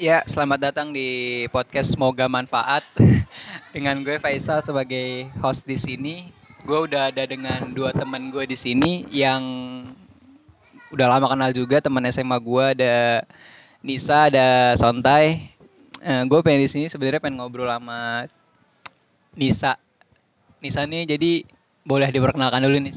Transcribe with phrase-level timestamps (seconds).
[0.00, 2.80] Ya, selamat datang di podcast Semoga Manfaat
[3.76, 6.32] dengan gue Faisal sebagai host di sini.
[6.64, 9.44] Gue udah ada dengan dua teman gue di sini yang
[10.88, 13.28] udah lama kenal juga teman SMA gue ada
[13.84, 15.52] Nisa, ada Sontai.
[16.00, 18.24] Eh, gue pengen di sini sebenarnya pengen ngobrol sama
[19.36, 19.76] Nisa.
[20.64, 21.44] Nisa nih jadi
[21.84, 22.96] boleh diperkenalkan dulu nih.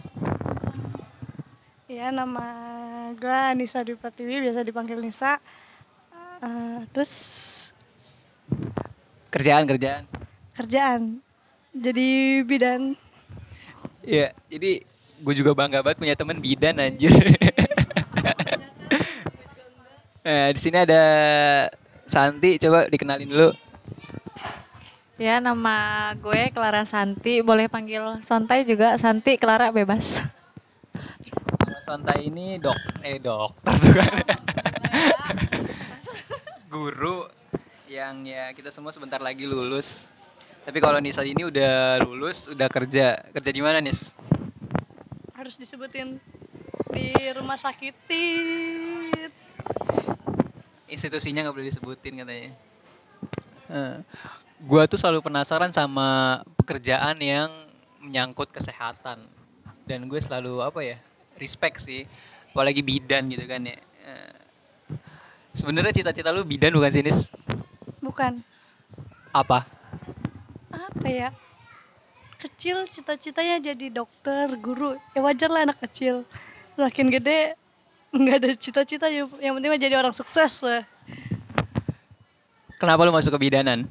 [1.92, 2.48] Ya, nama
[3.12, 5.44] gue Nisa Dwi Pratiwi, biasa dipanggil Nisa.
[6.44, 7.14] Uh, terus
[9.32, 10.04] Kerjaan, kerjaan.
[10.54, 11.24] kerjaan
[11.72, 13.00] jadi bidan.
[14.04, 14.84] Iya, jadi
[15.24, 17.10] gue juga bangga banget punya temen bidan anjir.
[20.28, 21.02] nah, di sini ada
[22.06, 23.50] Santi, coba dikenalin dulu.
[25.18, 30.20] Ya, nama gue Clara Santi, boleh panggil Sontai juga, Santi Clara bebas.
[31.82, 34.40] Sontai ini dok, eh dokter tuh kan.
[36.74, 37.30] Guru
[37.86, 40.10] yang ya kita semua sebentar lagi lulus.
[40.66, 43.22] Tapi kalau Nisa ini udah lulus, udah kerja.
[43.30, 44.18] Kerja di mana, Nis?
[45.38, 46.18] Harus disebutin
[46.90, 47.94] di rumah sakit.
[48.10, 49.32] Tit.
[50.90, 52.52] Institusinya nggak boleh disebutin katanya.
[53.70, 53.98] Eh,
[54.66, 57.54] gua tuh selalu penasaran sama pekerjaan yang
[58.02, 59.22] menyangkut kesehatan.
[59.86, 60.98] Dan gue selalu apa ya?
[61.38, 62.02] Respect sih.
[62.50, 63.78] Apalagi bidan gitu kan ya.
[63.78, 64.43] Eh,
[65.54, 67.30] Sebenarnya cita-cita lu bidan bukan sih, Nis?
[68.02, 68.42] Bukan
[69.30, 69.70] Apa?
[70.74, 71.30] apa ya?
[72.42, 74.98] Kecil cita-citanya jadi dokter, guru.
[75.14, 76.26] Ya wajar lah anak kecil.
[76.74, 77.54] Makin gede
[78.14, 80.86] nggak ada cita-cita yang penting mah jadi orang sukses lah.
[82.78, 83.90] Kenapa lu masuk ke bidanan?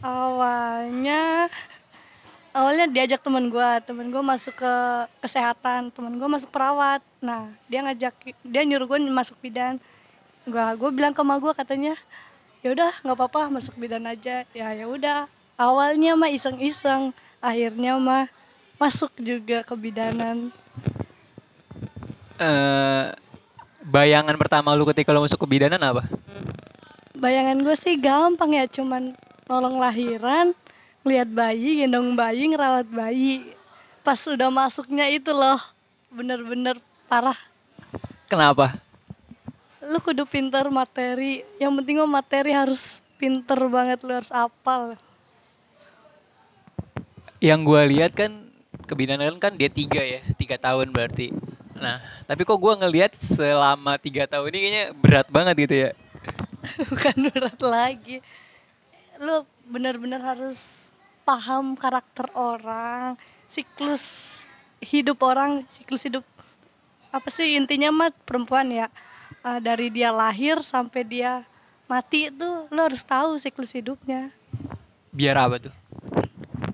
[0.00, 1.52] Awalnya
[2.56, 4.72] awalnya diajak teman gua, teman gua masuk ke
[5.20, 7.04] kesehatan, teman gua masuk perawat.
[7.20, 9.76] Nah dia ngajak, dia nyuruh gua masuk bidan.
[10.48, 11.94] Gua gua bilang ke emak gua katanya,
[12.64, 14.48] ya udah nggak apa-apa masuk bidan aja.
[14.56, 15.28] Ya ya udah.
[15.58, 18.30] Awalnya mah iseng-iseng, akhirnya mah
[18.78, 20.54] masuk juga ke bidanan.
[22.38, 23.10] eh
[23.82, 26.06] bayangan pertama lu ketika lu masuk ke bidanan apa?
[27.18, 29.10] Bayangan gue sih gampang ya, cuman
[29.50, 30.54] nolong lahiran,
[31.02, 33.42] lihat bayi, gendong bayi, ngerawat bayi.
[34.06, 35.58] Pas udah masuknya itu loh,
[36.14, 36.78] bener-bener
[37.10, 37.36] parah.
[38.30, 38.78] Kenapa?
[39.78, 44.98] Lu kudu pinter materi, yang penting mah materi harus pinter banget, lu harus apal.
[47.38, 48.50] Yang gua lihat kan
[48.90, 51.30] kebidanan kan dia tiga ya, tiga tahun berarti.
[51.78, 55.90] Nah, tapi kok gua ngelihat selama tiga tahun ini kayaknya berat banget gitu ya.
[56.90, 58.18] Bukan berat lagi.
[59.22, 60.90] Lu bener-bener harus
[61.22, 63.14] paham karakter orang,
[63.46, 64.42] siklus
[64.82, 66.26] hidup orang, siklus hidup
[67.08, 68.92] apa sih intinya mah perempuan ya
[69.46, 71.46] Eh, dari dia lahir sampai dia
[71.86, 74.34] mati itu lo harus tahu siklus hidupnya.
[75.14, 75.74] Biar apa tuh?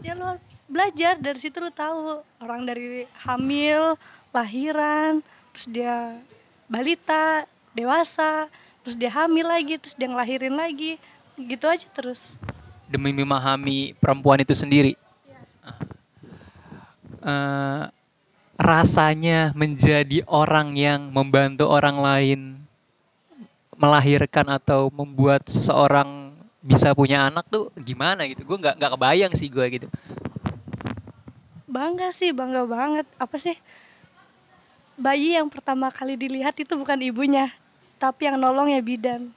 [0.05, 0.37] ya lo
[0.69, 1.17] belajar.
[1.17, 3.97] Dari situ lo tahu orang dari hamil
[4.33, 6.19] lahiran terus dia
[6.67, 8.51] balita dewasa
[8.83, 10.97] terus dia hamil lagi terus dia ngelahirin lagi.
[11.37, 12.37] Gitu aja terus.
[12.89, 14.97] Demi memahami perempuan itu sendiri.
[17.25, 17.83] Eh,
[18.55, 22.41] rasanya menjadi orang yang membantu orang lain
[23.75, 26.31] melahirkan atau membuat seseorang
[26.63, 28.47] bisa punya anak tuh gimana gitu?
[28.47, 29.89] Gue nggak nggak kebayang sih gue gitu.
[31.75, 33.59] bangga sih bangga banget apa sih
[34.95, 37.51] bayi yang pertama kali dilihat itu bukan ibunya
[37.99, 39.35] tapi yang nolong ya bidan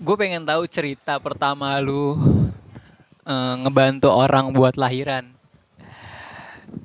[0.00, 2.16] Gue pengen tahu cerita pertama lu
[3.28, 5.28] eh, ngebantu orang buat lahiran.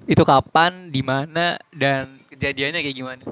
[0.05, 3.23] Itu kapan, di mana, dan kejadiannya kayak gimana?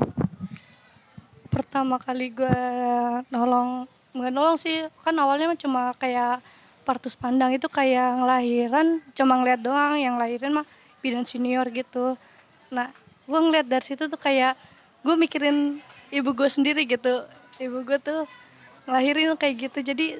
[1.53, 2.59] pertama kali gue
[3.29, 3.85] nolong
[4.17, 6.41] nggak nolong sih kan awalnya cuma kayak
[6.81, 10.66] partus pandang itu kayak ngelahiran cuma ngeliat doang yang lahirin mah
[11.06, 12.17] bidan senior gitu
[12.73, 12.89] nah
[13.29, 14.57] gue ngeliat dari situ tuh kayak
[15.06, 15.78] gue mikirin
[16.09, 17.22] ibu gue sendiri gitu
[17.62, 18.25] ibu gue tuh
[18.89, 20.18] ngelahirin kayak gitu jadi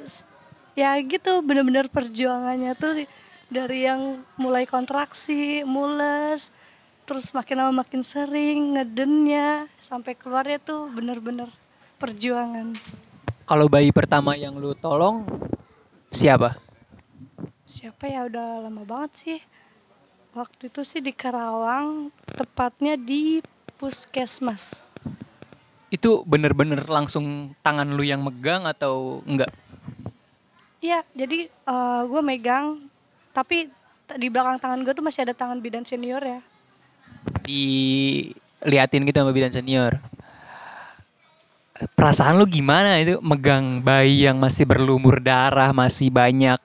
[0.78, 3.10] ya gitu bener-bener perjuangannya tuh
[3.54, 6.50] dari yang mulai kontraksi mules
[7.06, 11.46] terus makin lama makin sering ngedennya sampai keluarnya tuh bener-bener
[12.02, 12.74] perjuangan
[13.46, 15.22] Kalau bayi pertama yang lu tolong
[16.10, 16.58] siapa?
[17.64, 19.40] siapa ya udah lama banget sih
[20.34, 23.46] waktu itu sih di Karawang tepatnya di
[23.78, 24.82] puskesmas
[25.94, 29.54] Itu bener-bener langsung tangan lu yang megang atau enggak?
[30.82, 31.54] Iya jadi
[32.10, 32.90] gue megang
[33.34, 33.68] tapi
[34.14, 36.40] di belakang tangan gue tuh masih ada tangan bidan senior ya
[37.44, 40.00] Diliatin gitu sama bidan senior.
[41.98, 46.62] perasaan lu gimana itu megang bayi yang masih berlumur darah, masih banyak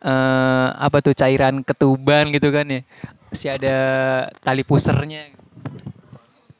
[0.00, 2.80] eh apa tuh cairan ketuban gitu kan ya.
[3.28, 3.76] Masih ada
[4.40, 5.28] tali pusernya.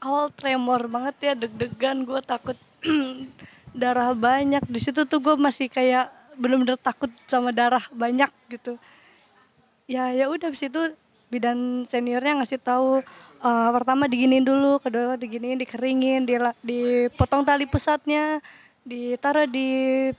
[0.05, 2.59] Awal tremor banget ya, deg-degan gue takut
[3.81, 4.63] darah banyak.
[4.69, 8.77] Di situ tuh gue masih kayak bener-bener takut sama darah banyak gitu.
[9.87, 10.83] Ya ya udah habis itu
[11.31, 13.07] bidan seniornya ngasih tahu
[13.39, 18.43] eh, pertama diginiin dulu, kedua diginiin, dikeringin, dila- dipotong tali pusatnya,
[18.83, 20.11] ditaruh di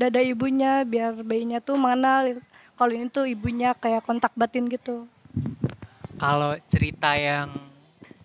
[0.00, 2.40] dada ibunya biar bayinya tuh mengenal
[2.80, 5.04] kalau ini tuh ibunya kayak kontak batin gitu.
[6.16, 7.52] Kalau cerita yang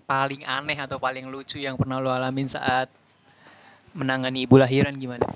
[0.07, 2.87] paling aneh atau paling lucu yang pernah lo alamin saat
[3.91, 5.27] menangani ibu lahiran gimana?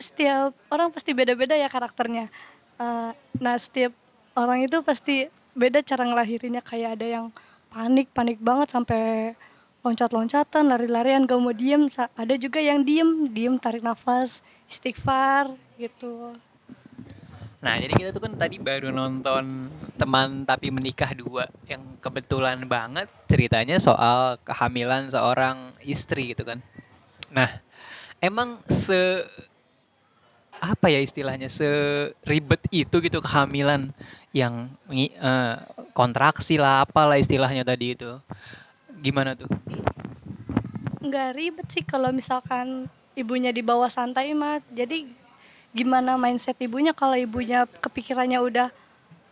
[0.00, 2.32] setiap orang pasti beda-beda ya karakternya.
[2.80, 3.92] Eh, nah setiap
[4.32, 6.64] orang itu pasti beda cara ngelahirinnya.
[6.64, 7.26] Kayak ada yang
[7.68, 9.36] panik panik banget sampai
[9.84, 11.84] loncat-loncatan lari-larian gak mau diem.
[11.92, 16.32] Ada juga yang diem diem tarik nafas istighfar gitu.
[17.60, 19.68] Nah, jadi kita tuh kan tadi baru nonton
[20.00, 26.64] teman tapi menikah dua yang kebetulan banget ceritanya soal kehamilan seorang istri gitu kan.
[27.28, 27.60] Nah,
[28.24, 29.20] emang se
[30.60, 33.90] apa ya istilahnya seribet itu gitu kehamilan
[34.36, 35.56] yang eh,
[35.96, 38.20] kontraksi lah apalah istilahnya tadi itu.
[39.00, 39.48] Gimana tuh?
[41.00, 42.84] nggak ribet sih kalau misalkan
[43.16, 45.08] ibunya di bawah santai mah jadi
[45.72, 48.68] gimana mindset ibunya kalau ibunya kepikirannya udah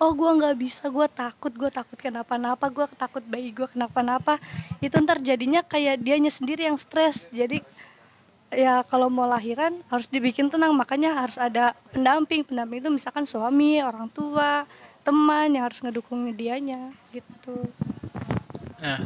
[0.01, 4.41] oh gua nggak bisa gua takut gua takut kenapa-napa gua takut bayi gua kenapa-napa
[4.81, 7.61] itu ntar jadinya kayak dianya sendiri yang stres jadi
[8.53, 13.85] ya kalau mau lahiran harus dibikin tenang makanya harus ada pendamping pendamping itu misalkan suami
[13.85, 14.65] orang tua
[15.05, 17.69] teman yang harus ngedukung dianya gitu
[18.79, 19.03] Nah,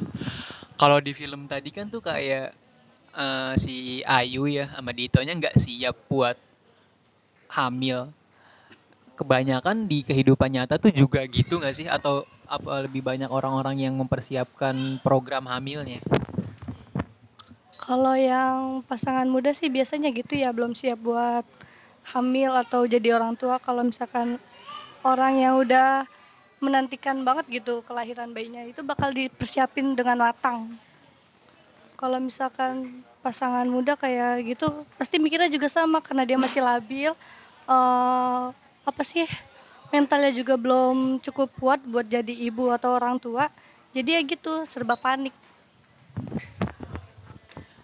[0.77, 2.53] kalau di film tadi kan tuh kayak
[3.17, 6.37] eh, si Ayu ya sama Ditonya nggak siap buat
[7.53, 8.13] hamil.
[9.13, 11.87] Kebanyakan di kehidupan nyata tuh juga gitu nggak sih?
[11.89, 16.05] Atau apa lebih banyak orang-orang yang mempersiapkan program hamilnya?
[17.83, 21.43] Kalau yang pasangan muda sih biasanya gitu ya belum siap buat
[22.15, 23.59] hamil atau jadi orang tua.
[23.59, 24.39] Kalau misalkan
[25.03, 26.07] orang yang udah
[26.63, 30.79] menantikan banget gitu kelahiran bayinya itu bakal dipersiapin dengan matang.
[31.99, 37.11] Kalau misalkan pasangan muda kayak gitu pasti mikirnya juga sama karena dia masih labil.
[37.67, 38.45] eh
[38.83, 39.27] apa sih
[39.91, 43.51] mentalnya juga belum cukup kuat buat jadi ibu atau orang tua.
[43.91, 45.35] Jadi ya gitu serba panik.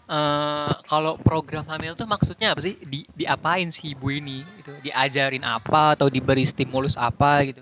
[0.08, 2.80] Eh, kalau program hamil tuh maksudnya apa sih?
[2.80, 4.40] Di, diapain sih ibu ini?
[4.56, 4.72] Gitu.
[4.88, 7.60] Diajarin apa atau diberi stimulus apa gitu?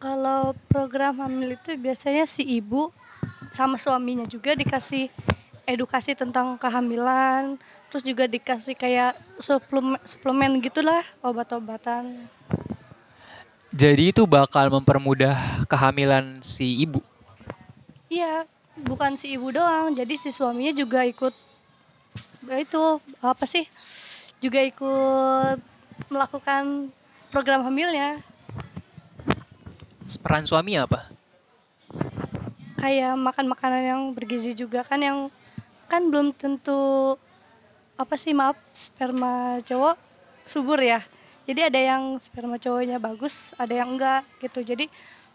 [0.00, 2.88] Kalau program hamil itu biasanya si ibu
[3.52, 5.12] sama suaminya juga dikasih
[5.68, 7.60] edukasi tentang kehamilan,
[7.92, 12.24] terus juga dikasih kayak suplemen, suplemen gitulah obat-obatan.
[13.68, 15.36] Jadi itu bakal mempermudah
[15.68, 17.04] kehamilan si ibu.
[18.08, 18.48] Iya,
[18.80, 21.49] bukan si ibu doang, jadi si suaminya juga ikut
[22.50, 22.82] ya itu
[23.22, 23.70] apa sih?
[24.42, 25.58] Juga ikut
[26.10, 26.90] melakukan
[27.30, 28.18] program hamilnya.
[30.26, 31.20] Peran suami apa?
[32.80, 35.28] kayak makan makanan yang bergizi juga kan yang
[35.84, 37.12] kan belum tentu
[38.00, 40.00] apa sih maaf sperma cowok
[40.48, 41.04] subur ya
[41.44, 44.88] jadi ada yang sperma cowoknya bagus ada yang enggak gitu jadi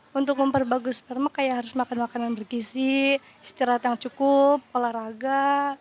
[0.10, 5.78] untuk memperbagus sperma kayak harus makan makanan bergizi istirahat yang cukup olahraga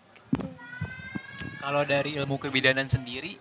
[1.65, 3.41] Kalau dari ilmu kebidanan sendiri,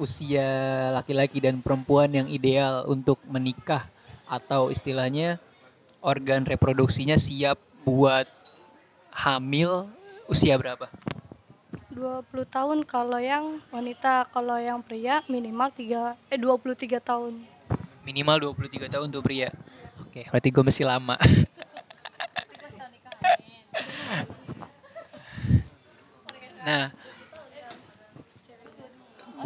[0.00, 0.48] usia
[0.96, 3.84] laki-laki dan perempuan yang ideal untuk menikah
[4.24, 5.36] atau istilahnya
[6.00, 8.24] organ reproduksinya siap buat
[9.12, 9.84] hamil
[10.32, 10.88] usia berapa?
[11.92, 17.44] 20 tahun kalau yang wanita kalau yang pria minimal 3 eh 23 tahun
[18.00, 19.52] Minimal 23 tahun tuh pria.
[20.00, 21.20] Oke, berarti gue masih lama.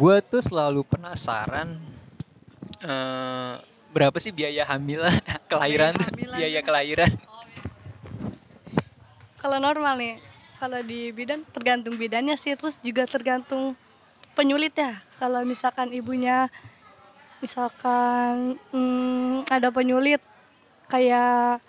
[0.03, 1.79] gue tuh selalu penasaran
[2.83, 3.55] eh,
[3.95, 4.99] berapa sih biaya hamil
[5.49, 5.95] kelahiran
[6.35, 7.07] biaya kelahiran
[9.39, 10.15] Kalau normal nih,
[10.55, 13.75] kalau di bidan tergantung bidannya sih, terus juga tergantung
[14.39, 14.95] penyulit ya.
[15.19, 16.47] Kalau misalkan ibunya,
[17.43, 20.23] misalkan hmm, ada penyulit
[20.87, 21.59] kayak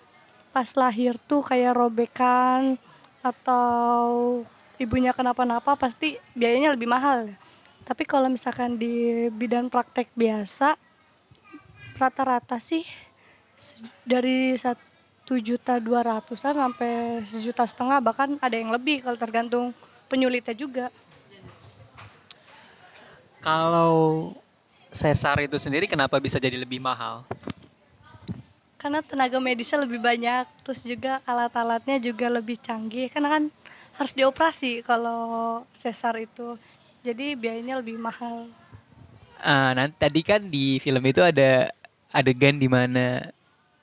[0.54, 2.78] pas lahir tuh kayak robekan
[3.26, 4.46] atau
[4.78, 7.34] ibunya kenapa-napa pasti biayanya lebih mahal.
[7.84, 10.80] Tapi kalau misalkan di bidan praktek biasa,
[12.00, 12.82] rata-rata sih
[14.02, 19.76] dari satu juta dua ratusan sampai sejuta setengah bahkan ada yang lebih kalau tergantung
[20.08, 20.88] penyulitnya juga.
[23.44, 24.32] Kalau
[24.88, 27.20] sesar itu sendiri kenapa bisa jadi lebih mahal?
[28.80, 33.08] Karena tenaga medisnya lebih banyak, terus juga alat-alatnya juga lebih canggih.
[33.08, 33.44] Karena kan
[33.96, 36.56] harus dioperasi kalau sesar itu.
[37.04, 38.49] Jadi biayanya lebih mahal.
[39.37, 41.68] Ah, nanti tadi kan di film itu ada
[42.08, 43.28] adegan di mana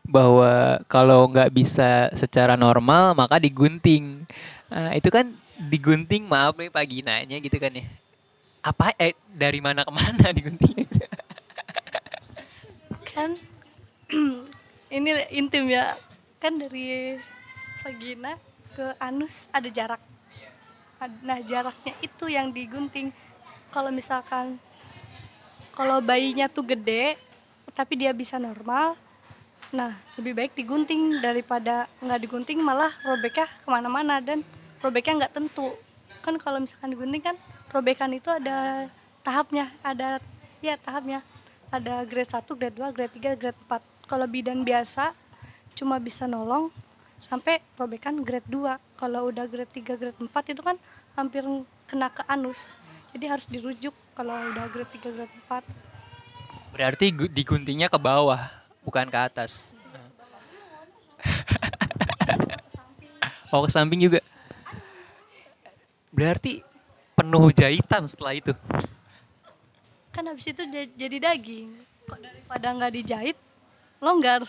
[0.02, 4.26] bahwa kalau nggak bisa secara normal maka digunting.
[4.74, 5.30] Ah, itu kan
[5.70, 7.86] digunting maaf nih pagi nanya gitu kan ya.
[8.66, 11.06] Apa eh dari mana ke mana diguntingnya?
[13.06, 13.38] Kan
[14.98, 15.94] ini intim ya.
[16.42, 17.22] Kan dari
[17.86, 18.34] vagina
[18.74, 20.11] ke anus ada jarak.
[21.02, 23.10] Nah, jaraknya itu yang digunting.
[23.74, 24.62] Kalau misalkan
[25.74, 27.18] kalau bayinya tuh gede
[27.74, 29.00] tapi dia bisa normal,
[29.72, 34.46] nah lebih baik digunting daripada nggak digunting malah robeknya ke mana-mana dan
[34.84, 35.74] robeknya nggak tentu.
[36.22, 37.36] Kan kalau misalkan digunting kan
[37.74, 38.86] robekan itu ada
[39.26, 40.22] tahapnya, ada
[40.62, 41.26] ya tahapnya.
[41.72, 43.80] Ada grade 1, grade 2, grade 3, grade 4.
[44.06, 45.16] Kalau bidan biasa
[45.74, 46.68] cuma bisa nolong
[47.22, 48.98] sampai robekan grade 2.
[48.98, 50.76] Kalau udah grade 3, grade 4 itu kan
[51.14, 51.46] hampir
[51.86, 52.82] kena ke anus.
[53.14, 55.62] Jadi harus dirujuk kalau udah grade 3, grade 4.
[56.74, 58.42] Berarti gu- diguntingnya ke bawah,
[58.82, 59.78] bukan ke atas.
[63.54, 64.18] oh, ke samping juga.
[66.10, 66.66] Berarti
[67.14, 68.54] penuh jahitan setelah itu.
[70.12, 71.70] Kan habis itu ja- jadi daging.
[72.10, 73.38] Kok daripada nggak dijahit,
[74.02, 74.42] longgar.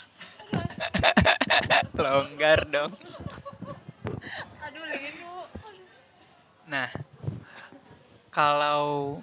[2.02, 2.92] Longgar dong.
[4.62, 5.30] Aduh, itu.
[6.68, 6.88] Nah,
[8.32, 9.18] kalau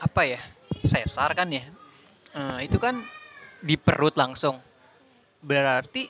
[0.00, 0.40] apa ya?
[0.80, 1.64] Sesar kan ya.
[2.32, 2.98] Eh, itu kan
[3.60, 4.58] di perut langsung.
[5.44, 6.08] Berarti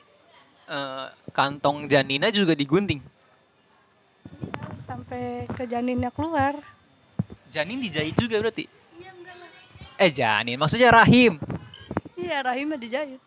[0.71, 3.01] eh, kantong janina juga digunting.
[4.79, 6.57] Sampai ke janinnya keluar.
[7.51, 8.65] Janin dijahit juga berarti?
[10.01, 11.37] Eh janin, maksudnya rahim.
[12.17, 13.21] Iya, rahimnya dijahit.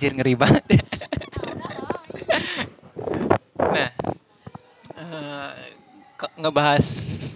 [0.00, 0.64] Anjir ngeri banget.
[3.76, 3.90] nah,
[4.96, 5.52] eh,
[6.16, 6.80] ke- ngebahas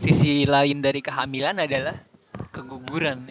[0.01, 1.93] sisi lain dari kehamilan adalah
[2.49, 3.29] keguguran.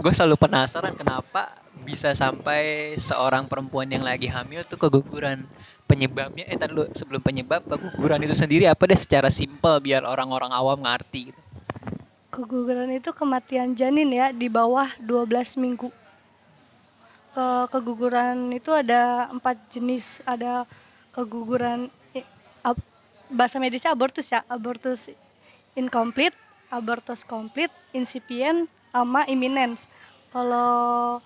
[0.00, 5.44] Gue selalu penasaran kenapa bisa sampai seorang perempuan yang lagi hamil tuh keguguran.
[5.84, 10.56] Penyebabnya, eh tadi dulu sebelum penyebab keguguran itu sendiri apa deh secara simpel biar orang-orang
[10.56, 11.40] awam ngerti gitu.
[12.32, 15.99] Keguguran itu kematian janin ya di bawah 12 minggu.
[17.30, 20.18] Ke keguguran itu ada empat jenis.
[20.24, 20.66] Ada
[21.10, 22.26] keguguran i-
[22.60, 22.82] ab-
[23.30, 25.10] bahasa medisnya abortus ya, abortus
[25.72, 26.34] incomplete,
[26.68, 29.86] abortus complete, incipient, sama imminence.
[30.34, 31.18] Kalau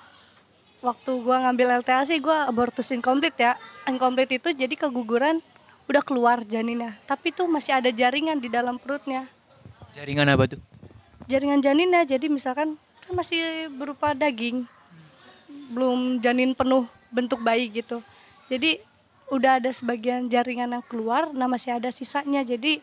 [0.81, 3.57] waktu gua ngambil LTA sih gua abortus incomplete ya.
[3.85, 5.41] Incomplete itu jadi keguguran
[5.85, 9.29] udah keluar janinnya, tapi tuh masih ada jaringan di dalam perutnya
[9.93, 10.61] Jaringan apa tuh?
[11.25, 14.65] jaringan janinnya jadi misalkan kan masih berupa daging
[15.71, 18.03] belum janin penuh bentuk bayi gitu.
[18.51, 18.83] Jadi
[19.33, 22.45] udah ada sebagian jaringan yang keluar nah masih ada sisanya.
[22.45, 22.83] Jadi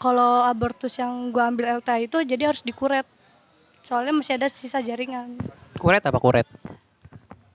[0.00, 3.04] kalau abortus yang gua ambil LTA itu jadi harus dikuret.
[3.84, 5.36] Soalnya masih ada sisa jaringan.
[5.76, 6.48] Kuret apa kuret?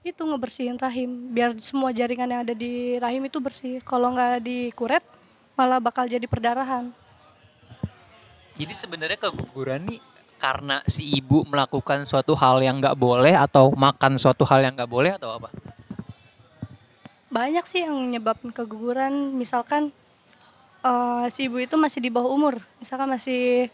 [0.06, 1.34] itu ngebersihin rahim.
[1.34, 3.82] Biar semua jaringan yang ada di rahim itu bersih.
[3.82, 5.02] Kalau nggak dikuret
[5.58, 6.94] malah bakal jadi perdarahan.
[8.56, 10.00] Jadi sebenarnya keguguran nih
[10.46, 14.92] karena si ibu melakukan suatu hal yang nggak boleh atau makan suatu hal yang nggak
[14.94, 15.50] boleh atau apa?
[17.34, 19.36] banyak sih yang menyebabkan keguguran.
[19.36, 19.90] Misalkan
[20.86, 22.56] eh, si ibu itu masih di bawah umur.
[22.78, 23.74] Misalkan masih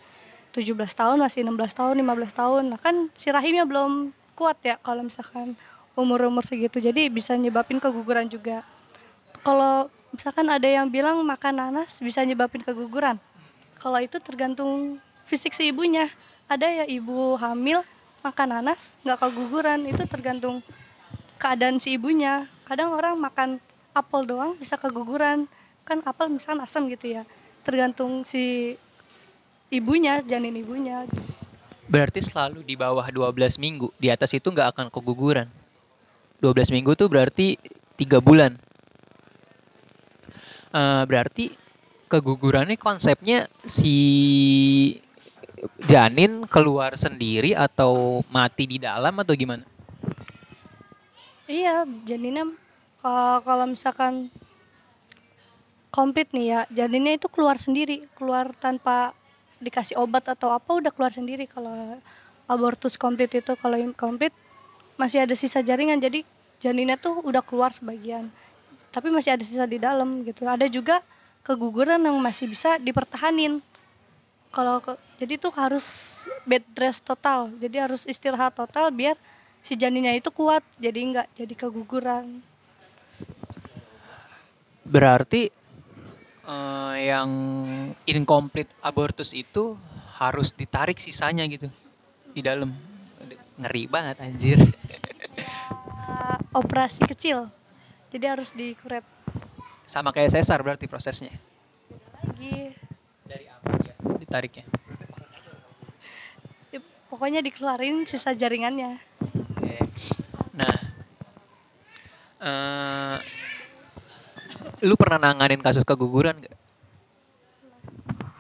[0.56, 2.64] 17 tahun masih 16 tahun 15 tahun.
[2.72, 5.60] Nah kan si rahimnya belum kuat ya kalau misalkan
[5.94, 6.80] umur-umur segitu.
[6.80, 8.64] Jadi bisa nyebabin keguguran juga.
[9.44, 13.22] Kalau misalkan ada yang bilang makan nanas bisa nyebabin keguguran.
[13.78, 14.98] Kalau itu tergantung
[15.30, 16.10] fisik si ibunya
[16.52, 17.80] ada ya ibu hamil
[18.20, 20.60] makan nanas nggak keguguran itu tergantung
[21.40, 23.64] keadaan si ibunya kadang orang makan
[23.96, 25.48] apel doang bisa keguguran
[25.88, 27.24] kan apel misalkan asam gitu ya
[27.64, 28.76] tergantung si
[29.72, 31.08] ibunya janin ibunya
[31.92, 33.92] Berarti selalu di bawah 12 minggu.
[34.00, 35.52] Di atas itu nggak akan keguguran.
[36.40, 37.60] 12 minggu tuh berarti
[38.00, 38.56] tiga bulan.
[40.72, 41.52] Eh, berarti
[42.08, 43.92] keguguran ini konsepnya si
[45.86, 49.64] janin keluar sendiri atau mati di dalam atau gimana?
[51.52, 52.48] iya janinnya
[53.04, 54.32] ka- kalau misalkan
[55.92, 59.12] komplit nih ya janinnya itu keluar sendiri keluar tanpa
[59.62, 61.46] dikasih obat atau apa udah keluar sendiri.
[61.46, 62.02] Kalau
[62.50, 64.34] abortus komplit itu kalau komplit
[64.98, 66.26] masih ada sisa jaringan jadi
[66.58, 68.28] janinnya tuh udah keluar sebagian.
[68.92, 70.44] Tapi masih ada sisa di dalam gitu.
[70.44, 71.00] Ada juga
[71.46, 73.64] keguguran yang masih bisa dipertahanin.
[74.52, 74.84] Kalau
[75.22, 75.86] jadi tuh harus
[76.50, 79.14] bed rest total jadi harus istirahat total biar
[79.62, 82.42] si janinnya itu kuat jadi nggak jadi keguguran
[84.92, 85.48] Berarti
[86.52, 87.32] eh, yang
[88.04, 89.80] incomplete abortus itu
[90.20, 91.72] harus ditarik sisanya gitu
[92.36, 92.76] di dalam.
[93.62, 94.58] Ngeri banget anjir.
[96.02, 97.48] Uh, operasi kecil
[98.12, 99.06] jadi harus dikuret
[99.86, 101.32] Sama kayak sesar berarti prosesnya.
[102.20, 102.74] lagi
[103.24, 104.66] Dari apa ya ditariknya?
[107.22, 108.98] Ya, pokoknya dikeluarin sisa jaringannya.
[110.58, 110.78] Nah,
[112.42, 113.18] eh
[114.82, 116.58] lu pernah nanganin kasus keguguran gak?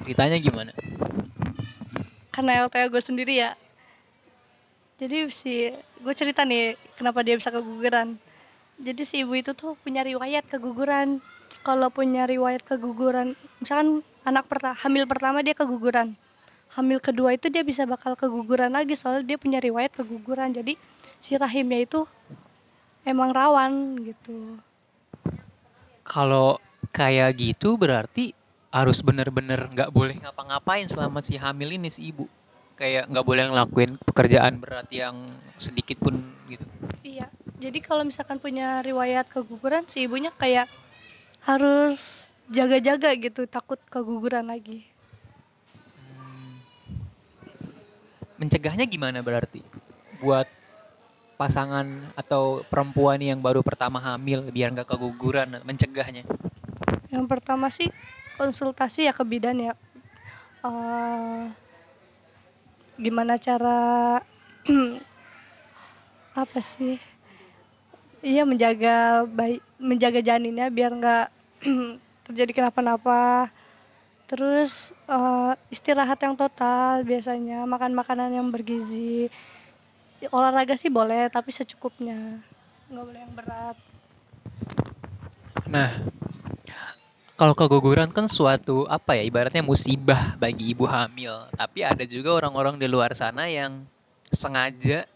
[0.01, 0.73] Ceritanya gimana?
[2.31, 3.53] karena LTA gue sendiri ya
[4.97, 5.69] jadi si
[6.01, 8.15] gue cerita nih kenapa dia bisa keguguran
[8.81, 11.19] jadi si ibu itu tuh punya riwayat keguguran
[11.61, 16.15] kalau punya riwayat keguguran misalkan anak pertama hamil pertama dia keguguran
[16.77, 20.79] hamil kedua itu dia bisa bakal keguguran lagi soalnya dia punya riwayat keguguran jadi
[21.19, 22.07] si rahimnya itu
[23.03, 24.59] emang rawan gitu
[26.01, 26.59] Kalau
[26.91, 28.35] kayak gitu berarti
[28.71, 32.27] harus bener-bener nggak boleh ngapa-ngapain selama si hamil ini si ibu.
[32.75, 35.23] Kayak nggak boleh ngelakuin pekerjaan berat yang
[35.59, 36.17] sedikit pun
[36.49, 36.65] gitu.
[37.05, 37.29] Iya,
[37.61, 40.65] jadi kalau misalkan punya riwayat keguguran, si ibunya kayak
[41.45, 44.90] harus jaga-jaga gitu, takut keguguran lagi.
[48.41, 49.61] Mencegahnya gimana berarti?
[50.17, 50.49] Buat
[51.37, 51.85] pasangan
[52.17, 56.25] atau perempuan yang baru pertama hamil biar nggak keguguran mencegahnya.
[57.13, 57.93] Yang pertama sih
[58.41, 59.73] konsultasi ya ke bidan ya.
[60.65, 61.45] Eh,
[62.97, 64.21] gimana cara
[66.41, 66.97] apa sih?
[68.25, 71.25] Iya menjaga bayi, menjaga janinnya biar nggak
[72.25, 73.53] terjadi kenapa-napa.
[74.31, 79.27] Terus eh, istirahat yang total biasanya, makan makanan yang bergizi.
[80.31, 82.39] Olahraga sih boleh tapi secukupnya,
[82.87, 83.77] nggak boleh yang berat.
[85.67, 85.89] Nah,
[87.41, 91.49] kalau keguguran kan suatu apa ya ibaratnya musibah bagi ibu hamil.
[91.57, 93.81] Tapi ada juga orang-orang di luar sana yang
[94.29, 95.09] sengaja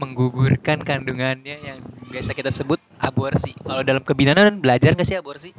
[0.00, 3.52] menggugurkan kandungannya yang biasa kita sebut aborsi.
[3.60, 5.52] Kalau dalam kebidanan belajar nggak sih aborsi?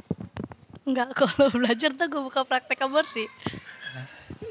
[0.84, 3.24] Enggak, kalau belajar tuh gue buka praktek aborsi.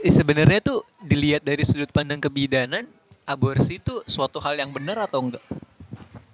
[0.03, 2.89] Eh, sebenarnya tuh dilihat dari sudut pandang kebidanan,
[3.23, 5.43] aborsi itu suatu hal yang benar atau enggak?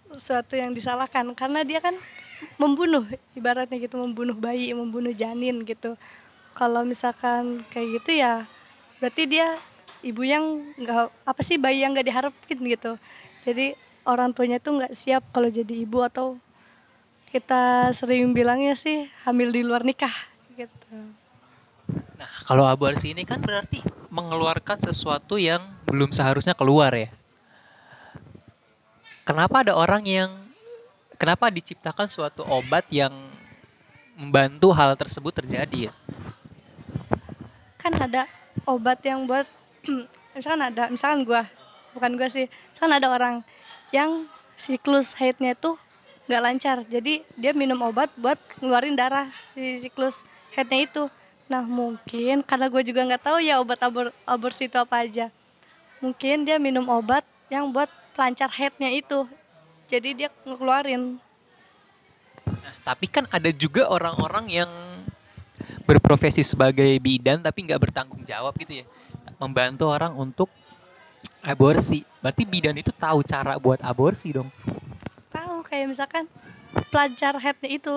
[0.09, 1.93] Suatu yang disalahkan karena dia kan
[2.57, 5.93] membunuh, ibaratnya gitu membunuh bayi, membunuh janin gitu.
[6.57, 8.43] Kalau misalkan kayak gitu ya
[8.99, 9.55] berarti dia
[10.03, 12.97] ibu yang nggak apa sih bayi yang nggak diharapin gitu.
[13.45, 16.35] Jadi orang tuanya tuh nggak siap kalau jadi ibu atau
[17.29, 20.11] kita sering bilangnya sih hamil di luar nikah
[20.57, 20.97] gitu.
[22.19, 27.09] Nah, kalau aborsi ini kan berarti mengeluarkan sesuatu yang belum seharusnya keluar ya.
[29.23, 30.29] Kenapa ada orang yang
[31.21, 33.13] kenapa diciptakan suatu obat yang
[34.17, 35.93] membantu hal tersebut terjadi ya?
[37.79, 38.27] kan ada
[38.67, 39.47] obat yang buat
[40.35, 41.41] misalkan ada misalkan gua
[41.95, 43.35] bukan gua sih misalkan ada orang
[43.89, 44.27] yang
[44.59, 45.79] siklus haidnya itu
[46.29, 49.25] nggak lancar jadi dia minum obat buat ngeluarin darah
[49.57, 50.21] si siklus
[50.53, 51.03] haidnya itu
[51.49, 55.33] nah mungkin karena gue juga nggak tahu ya obat abor aborsi itu apa aja
[55.97, 59.25] mungkin dia minum obat yang buat pelancar haidnya itu
[59.89, 61.17] jadi dia ngeluarin
[62.85, 64.71] tapi kan ada juga orang-orang yang
[65.89, 68.85] berprofesi sebagai bidan tapi nggak bertanggung jawab gitu ya.
[69.41, 70.49] Membantu orang untuk
[71.41, 72.05] aborsi.
[72.21, 74.49] Berarti bidan itu tahu cara buat aborsi dong.
[75.59, 76.23] Tahu kayak misalkan
[76.87, 77.91] pelancar headnya itu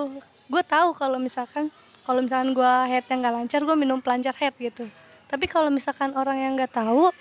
[0.51, 1.71] gue tahu kalau misalkan
[2.03, 4.83] kalau misalkan gue headnya nggak lancar gue minum pelancar head gitu
[5.31, 7.15] tapi kalau misalkan orang yang nggak tahu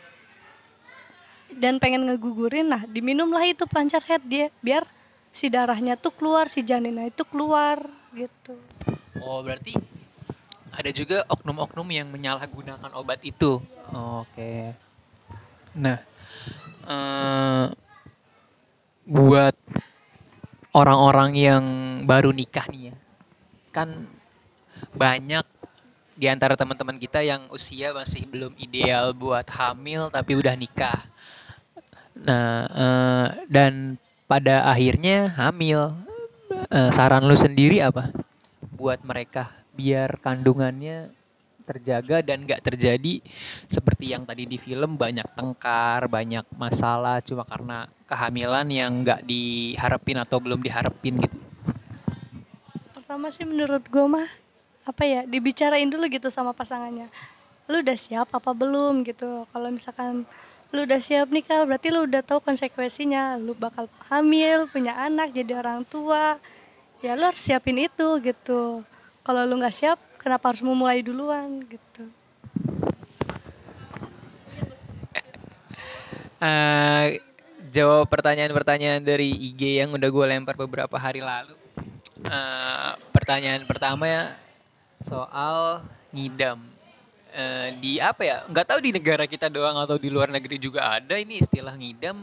[1.62, 4.82] dan pengen ngegugurin nah diminumlah itu pelancar head dia biar
[5.30, 7.78] si darahnya tuh keluar si janinnya itu keluar
[8.18, 8.58] gitu
[9.22, 9.78] Oh, berarti
[10.74, 13.62] ada juga oknum-oknum yang menyalahgunakan obat itu.
[13.94, 14.74] Oke.
[15.78, 16.02] Nah,
[16.90, 17.66] eh,
[19.06, 19.54] buat
[20.72, 21.64] orang-orang yang
[22.08, 22.96] baru nikah nih ya,
[23.76, 24.08] kan
[24.96, 25.46] banyak
[26.16, 31.00] di antara teman-teman kita yang usia masih belum ideal buat hamil tapi udah nikah.
[32.22, 33.98] Nah, eh, dan
[34.30, 35.96] pada akhirnya hamil.
[36.52, 38.12] Eh, saran lu sendiri apa
[38.76, 41.12] buat mereka biar kandungannya
[41.64, 43.22] terjaga dan nggak terjadi
[43.70, 50.20] seperti yang tadi di film banyak tengkar, banyak masalah cuma karena kehamilan yang nggak diharapin
[50.20, 51.38] atau belum diharapin gitu.
[52.92, 54.28] pertama sih menurut gue mah
[54.82, 57.08] apa ya dibicarain dulu gitu sama pasangannya.
[57.70, 59.46] Lu udah siap apa belum gitu?
[59.54, 60.26] Kalau misalkan
[60.72, 63.38] lu udah siap nikah berarti lu udah tahu konsekuensinya.
[63.38, 66.42] Lu bakal hamil punya anak jadi orang tua.
[67.06, 68.82] Ya lu harus siapin itu gitu.
[69.22, 72.06] Kalau lu nggak siap kenapa harus memulai duluan gitu
[76.42, 77.22] Eh,
[77.70, 81.54] jawab pertanyaan-pertanyaan dari IG yang udah gue lempar beberapa hari lalu.
[82.26, 84.34] Eh, pertanyaan pertama ya
[85.06, 86.58] soal ngidam.
[87.30, 88.38] Eh, di apa ya?
[88.50, 92.18] Nggak tahu di negara kita doang atau di luar negeri juga ada ini istilah ngidam.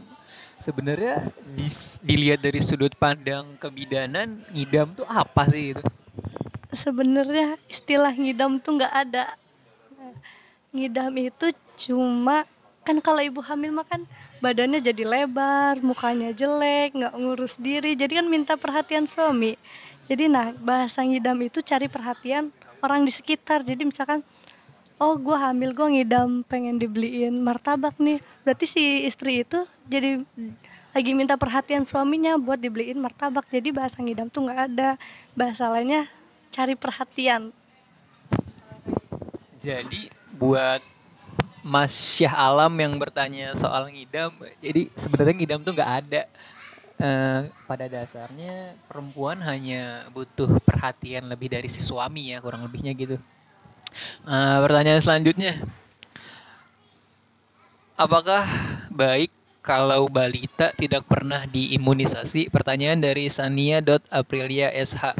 [0.58, 1.30] Sebenarnya
[2.02, 5.84] dilihat dari sudut pandang kebidanan, ngidam tuh apa sih itu?
[6.72, 9.24] Sebenarnya istilah ngidam tuh nggak ada.
[10.72, 11.52] Ngidam itu
[11.88, 12.44] cuma
[12.84, 14.08] kan kalau ibu hamil mah kan
[14.40, 17.96] badannya jadi lebar mukanya jelek nggak ngurus diri.
[17.96, 19.56] Jadi kan minta perhatian suami.
[20.08, 23.64] Jadi nah bahasa ngidam itu cari perhatian orang di sekitar.
[23.64, 24.24] Jadi misalkan
[24.98, 28.20] oh gue hamil gue ngidam pengen dibeliin martabak nih.
[28.44, 30.20] Berarti si istri itu jadi
[30.96, 33.48] lagi minta perhatian suaminya buat dibeliin martabak.
[33.52, 34.96] Jadi bahasa ngidam tuh nggak ada.
[35.36, 36.08] Bahasa lainnya
[36.58, 37.54] cari perhatian
[39.54, 40.82] Jadi buat
[41.62, 44.30] Mas Syah Alam yang bertanya soal ngidam,
[44.62, 46.22] jadi sebenarnya ngidam tuh nggak ada.
[46.98, 53.18] Eh, pada dasarnya perempuan hanya butuh perhatian lebih dari si suami ya kurang lebihnya gitu.
[54.26, 55.54] Eh, pertanyaan selanjutnya,
[57.98, 58.46] apakah
[58.90, 59.30] baik
[59.62, 62.50] kalau balita tidak pernah diimunisasi?
[62.50, 65.18] Pertanyaan dari Sania.aprilia SH.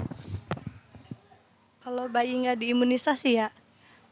[1.89, 3.49] Kalau bayi nggak diimunisasi ya?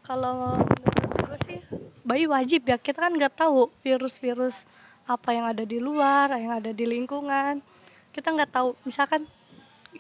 [0.01, 1.61] Kalau menurut gue sih
[2.09, 2.81] bayi wajib ya.
[2.81, 4.65] Kita kan nggak tahu virus-virus
[5.05, 7.61] apa yang ada di luar yang ada di lingkungan.
[8.17, 8.73] Kita nggak tahu.
[8.81, 9.29] Misalkan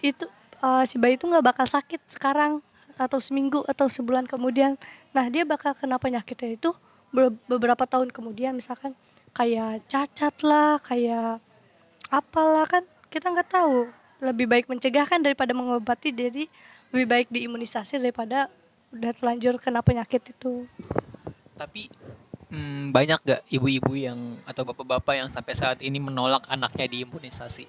[0.01, 0.25] itu
[0.65, 2.65] eh, si bayi itu nggak bakal sakit sekarang
[2.97, 4.81] atau seminggu atau sebulan kemudian.
[5.13, 6.73] Nah dia bakal kena penyakitnya itu
[7.13, 8.57] be- beberapa tahun kemudian.
[8.57, 8.97] Misalkan
[9.37, 11.45] kayak cacat lah kayak
[12.09, 12.89] apalah kan.
[13.13, 13.93] Kita nggak tahu.
[14.25, 16.09] Lebih baik mencegah kan daripada mengobati.
[16.09, 16.49] Jadi
[16.95, 18.51] lebih baik diimunisasi daripada
[18.95, 20.67] udah terlanjur kena penyakit itu.
[21.57, 21.91] Tapi
[22.53, 27.67] mm, banyak gak ibu-ibu yang atau bapak-bapak yang sampai saat ini menolak anaknya diimunisasi?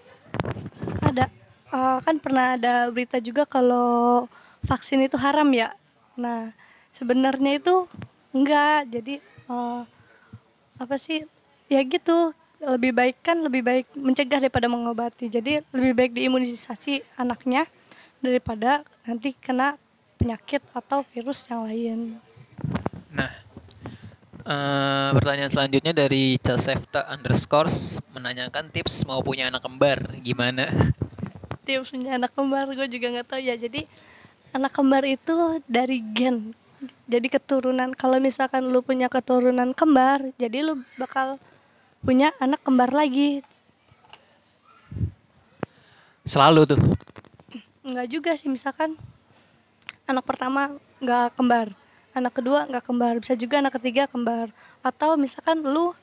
[1.01, 1.25] ada.
[1.67, 4.25] Eh, kan pernah ada berita juga kalau
[4.63, 5.73] vaksin itu haram ya.
[6.15, 6.56] Nah
[6.95, 7.75] sebenarnya itu
[8.32, 9.82] enggak jadi eh,
[10.80, 11.27] apa sih?
[11.67, 12.32] Ya gitu.
[12.58, 15.27] Lebih baik kan lebih baik mencegah daripada mengobati.
[15.27, 17.67] Jadi lebih baik diimunisasi anaknya
[18.19, 19.77] daripada nanti kena
[20.17, 21.99] penyakit atau virus yang lain
[23.13, 23.32] Nah,
[24.45, 30.69] eh, pertanyaan selanjutnya dari Celsefta underscores menanyakan tips mau punya anak kembar gimana?
[31.67, 33.86] tips punya anak kembar gue juga nggak tahu ya jadi
[34.56, 36.56] anak kembar itu dari gen
[37.10, 41.36] jadi keturunan kalau misalkan lu punya keturunan kembar jadi lu bakal
[42.01, 43.43] punya anak kembar lagi
[46.27, 46.80] Selalu tuh.
[47.88, 49.00] Nggak juga sih misalkan
[50.04, 51.71] anak pertama nggak kembar
[52.12, 54.52] anak kedua nggak kembar bisa juga anak ketiga kembar
[54.84, 55.95] atau misalkan lu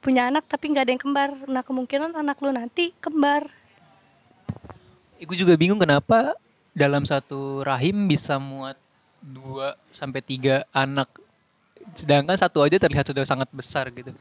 [0.00, 3.46] punya anak tapi nggak ada yang kembar nah kemungkinan anak lu nanti kembar
[5.20, 6.32] Gue juga bingung kenapa
[6.72, 8.80] dalam satu rahim bisa muat
[9.20, 11.12] dua sampai tiga anak,
[11.92, 14.16] sedangkan satu aja terlihat sudah sangat besar gitu.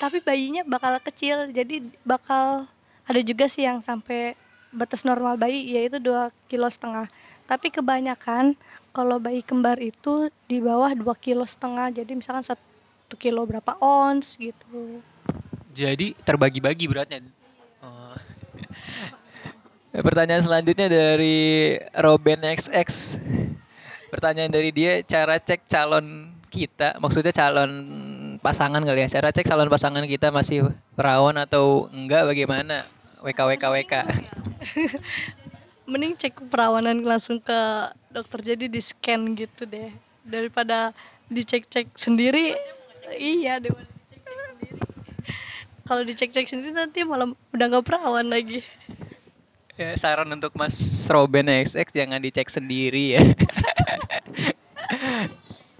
[0.00, 2.64] tapi bayinya bakal kecil jadi bakal
[3.04, 4.34] ada juga sih yang sampai
[4.72, 7.06] batas normal bayi yaitu dua kilo setengah
[7.44, 8.56] tapi kebanyakan
[8.96, 14.40] kalau bayi kembar itu di bawah dua kilo setengah jadi misalkan satu kilo berapa ons
[14.40, 15.04] gitu
[15.72, 17.24] Jadi terbagi-bagi beratnya.
[17.80, 18.12] Oh.
[20.08, 23.16] Pertanyaan selanjutnya dari Robin XX.
[24.12, 27.72] Pertanyaan dari dia, cara cek calon kita, maksudnya calon
[28.44, 29.08] pasangan kali ya.
[29.08, 32.84] Cara cek calon pasangan kita masih perawan atau enggak bagaimana?
[33.24, 33.94] WK WK WK.
[35.90, 37.60] mending cek perawanan langsung ke
[38.08, 39.90] dokter jadi di scan gitu deh.
[40.22, 40.94] Daripada
[41.26, 42.54] dicek-cek sendiri.
[43.18, 43.82] Iya sendiri.
[45.82, 48.62] Kalau dicek-cek sendiri nanti malah udah nggak perawan lagi.
[49.72, 53.22] Ya, saran untuk Mas Robin XX jangan dicek sendiri ya.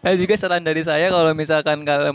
[0.03, 2.11] Nah juga saran dari saya kalau misalkan kalau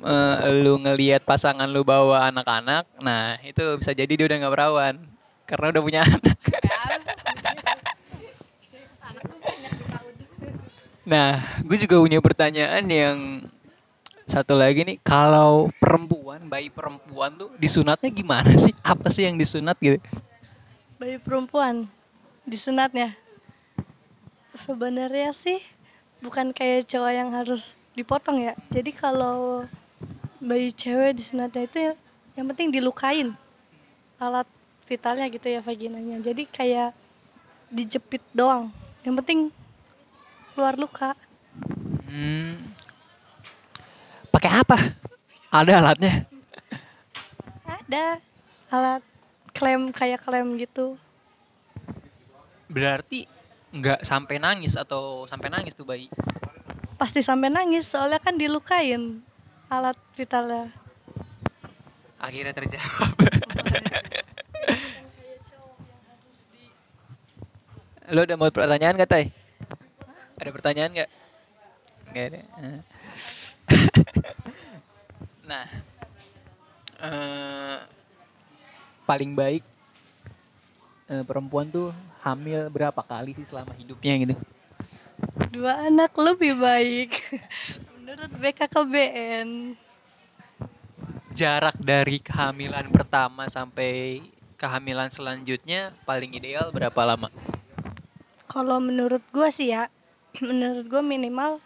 [0.00, 5.09] eh, lu ngelihat pasangan lu bawa anak-anak, nah itu bisa jadi dia udah nggak perawan
[5.50, 6.38] karena udah punya anak.
[11.02, 13.18] nah, gue juga punya pertanyaan yang
[14.30, 18.70] satu lagi nih, kalau perempuan, bayi perempuan tuh disunatnya gimana sih?
[18.86, 19.98] Apa sih yang disunat gitu?
[21.00, 21.88] bayi perempuan
[22.44, 23.16] disunatnya
[24.52, 25.56] Sebenarnya sih
[26.20, 28.52] bukan kayak cowok yang harus dipotong ya.
[28.68, 29.62] Jadi kalau
[30.42, 31.94] bayi cewek disunatnya itu ya,
[32.34, 33.32] yang penting dilukain
[34.18, 34.44] alat
[34.90, 36.18] vitalnya gitu ya vaginanya.
[36.18, 36.90] Jadi kayak
[37.70, 38.74] dijepit doang.
[39.06, 39.40] Yang penting
[40.58, 41.14] keluar luka.
[42.10, 42.58] Hmm.
[44.34, 44.78] Pakai apa?
[45.54, 46.26] Ada alatnya.
[47.62, 48.18] Ada
[48.74, 49.02] alat
[49.54, 50.98] klem kayak klem gitu.
[52.66, 53.30] Berarti
[53.70, 56.10] nggak sampai nangis atau sampai nangis tuh bayi.
[56.98, 59.22] Pasti sampai nangis soalnya kan dilukain
[59.70, 60.74] alat vitalnya.
[62.18, 63.14] Akhirnya terjawab.
[68.10, 69.24] Lo udah mau pertanyaan gak, Tay?
[70.34, 71.10] Ada pertanyaan gak?
[72.10, 72.40] Gak ada.
[75.50, 75.66] nah,
[77.06, 77.78] eh,
[79.06, 79.62] paling baik
[81.06, 81.94] eh, perempuan tuh
[82.26, 84.34] hamil berapa kali sih selama hidupnya gitu?
[85.54, 87.14] Dua anak lebih baik.
[88.02, 89.78] Menurut BKKBN.
[91.30, 94.18] Jarak dari kehamilan pertama sampai
[94.58, 97.30] kehamilan selanjutnya paling ideal berapa lama?
[98.50, 99.86] Kalau menurut gue sih ya,
[100.42, 101.62] menurut gue minimal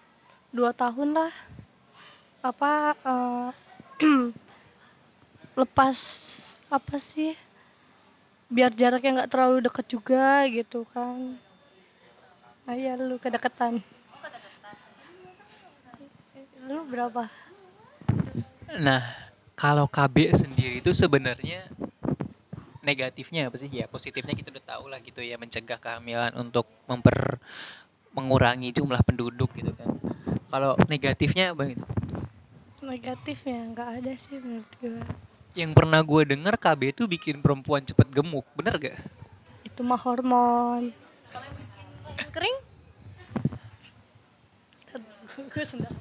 [0.53, 1.33] dua tahun lah.
[2.45, 3.49] Apa eh,
[5.65, 5.99] lepas
[6.69, 7.33] apa sih?
[8.53, 11.41] Biar jaraknya nggak terlalu deket juga gitu kan.
[12.69, 13.81] Ah, iya lu kedekatan.
[16.69, 17.33] Lu berapa?
[18.77, 19.01] Nah,
[19.57, 21.65] kalau KB sendiri itu sebenarnya
[22.85, 23.73] negatifnya apa sih?
[23.73, 27.41] Ya positifnya kita udah tahu lah gitu ya mencegah kehamilan untuk memper
[28.15, 29.91] mengurangi jumlah penduduk gitu kan.
[30.53, 31.85] Kalau negatifnya apa gitu?
[32.85, 35.03] Negatifnya nggak ada sih menurut gue.
[35.57, 38.99] Yang pernah gue dengar KB itu bikin perempuan cepet gemuk, bener gak?
[39.63, 40.91] Itu mah hormon.
[42.35, 42.59] Kering?
[45.55, 45.95] gue sendal.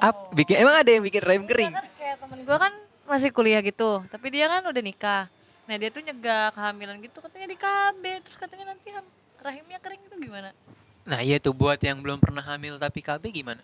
[0.00, 1.72] Ap, bikin emang ada yang bikin rahim kering?
[1.72, 2.72] Kan kayak temen gue kan
[3.04, 5.28] masih kuliah gitu, tapi dia kan udah nikah.
[5.70, 8.90] Nah dia tuh nyegah kehamilan gitu, katanya di KB, terus katanya nanti
[9.38, 10.50] rahimnya kering itu gimana?
[11.06, 13.62] Nah iya tuh buat yang belum pernah hamil tapi KB gimana?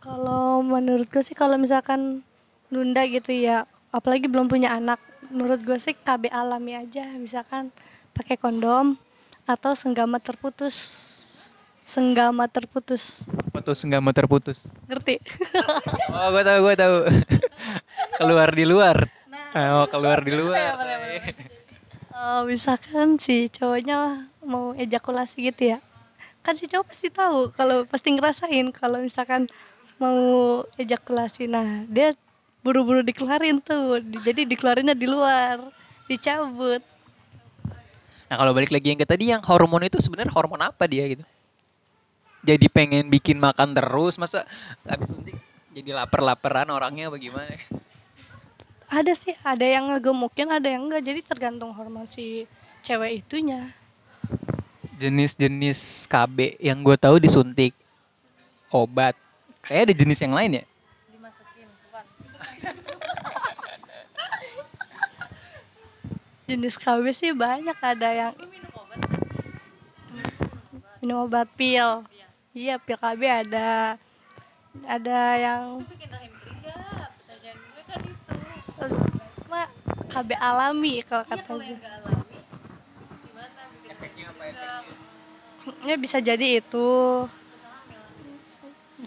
[0.00, 2.24] Kalau menurut gue sih kalau misalkan
[2.72, 4.96] nunda gitu ya, apalagi belum punya anak,
[5.28, 7.68] menurut gue sih KB alami aja, misalkan
[8.16, 8.96] pakai kondom
[9.44, 11.12] atau senggama terputus.
[11.84, 13.28] Senggama terputus.
[13.52, 14.72] Putus nggak mau terputus.
[14.88, 15.20] Ngerti?
[16.16, 16.96] Oh gue tahu gue tahu.
[18.24, 19.23] keluar di luar.
[19.54, 20.74] Oh keluar di luar.
[22.14, 25.78] Eh, misalkan si cowoknya mau ejakulasi gitu ya.
[26.42, 29.46] Kan si cowok pasti tahu kalau pasti ngerasain kalau misalkan
[29.98, 30.18] mau
[30.74, 31.46] ejakulasi.
[31.46, 32.14] Nah, dia
[32.62, 34.02] buru-buru dikeluarin tuh.
[34.02, 35.62] Di- Jadi dikeluarinnya di luar,
[36.10, 36.82] dicabut.
[38.24, 41.22] Nah kalau balik lagi yang ke tadi yang hormon itu sebenarnya hormon apa dia gitu?
[42.44, 44.44] Jadi pengen bikin makan terus masa
[44.84, 45.36] habis suntik
[45.74, 47.50] jadi lapar-laparan orangnya bagaimana?
[48.94, 51.02] Ada sih, ada yang ngegemukin, ada yang enggak.
[51.02, 52.46] Jadi tergantung hormon si
[52.86, 53.74] cewek itunya.
[55.02, 57.74] Jenis-jenis KB yang gue tahu disuntik
[58.70, 59.18] obat.
[59.66, 60.64] Kayak ada jenis yang lain ya?
[61.10, 62.04] Dimasukin, bukan?
[66.54, 68.30] Jenis KB sih banyak, ada yang
[71.02, 72.06] minum obat pil.
[72.54, 73.98] Iya, pil KB ada.
[74.86, 77.10] Ada yang bikin rahim kering gak?
[77.26, 78.00] Pertanyaan gue kan
[79.48, 79.68] Mak,
[80.12, 81.52] KB alami kalau kata
[83.84, 85.88] Efeknya apa efeknya?
[85.88, 86.90] Ya bisa jadi itu.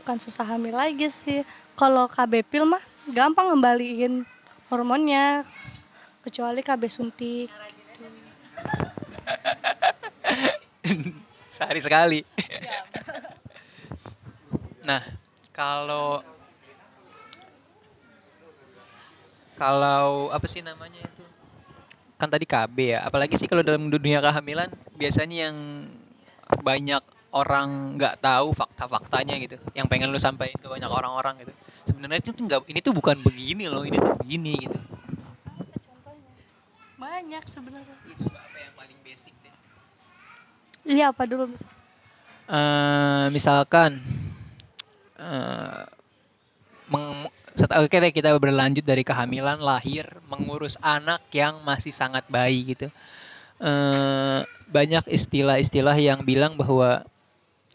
[0.02, 1.46] Bukan susah hamil lagi sih.
[1.78, 2.82] Kalau KB pil mah
[3.14, 4.26] gampang ngembaliin
[4.70, 5.46] hormonnya.
[6.26, 7.50] Kecuali KB suntik.
[11.54, 12.20] Sehari sekali.
[14.90, 15.02] nah,
[15.54, 16.37] kalau
[19.58, 21.24] kalau apa sih namanya itu?
[22.22, 23.00] Kan tadi KB ya.
[23.10, 25.58] Apalagi sih kalau dalam dunia kehamilan biasanya yang
[26.62, 27.02] banyak
[27.34, 29.58] orang nggak tahu fakta-faktanya gitu.
[29.74, 31.54] Yang pengen lu sampaikan ke banyak orang-orang gitu.
[31.90, 34.80] Sebenarnya itu nggak ini tuh bukan begini loh, ini tuh begini gitu.
[36.98, 37.98] Banyak sebenarnya.
[38.10, 39.54] Itu apa yang paling basic deh.
[40.88, 41.50] Iya apa dulu?
[41.50, 41.66] Mis?
[42.48, 44.00] eh misalkan
[46.88, 52.88] meng- oke deh kita berlanjut dari kehamilan lahir mengurus anak yang masih sangat bayi gitu.
[53.58, 57.02] Eh banyak istilah-istilah yang bilang bahwa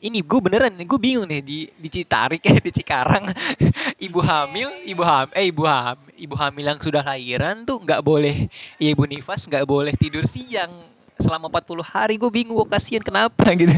[0.02, 3.26] ini gue beneran gue bingung nih di di Citarik ya di Cikarang.
[3.98, 8.50] Ibu hamil ibu ham eh ibu ham ibu hamil yang sudah lahiran tuh nggak boleh
[8.82, 10.70] ya ibu nifas nggak boleh tidur siang
[11.18, 12.14] selama 40 hari.
[12.18, 13.46] Gue bingung gue kasihan kenapa?
[13.58, 13.72] Gitu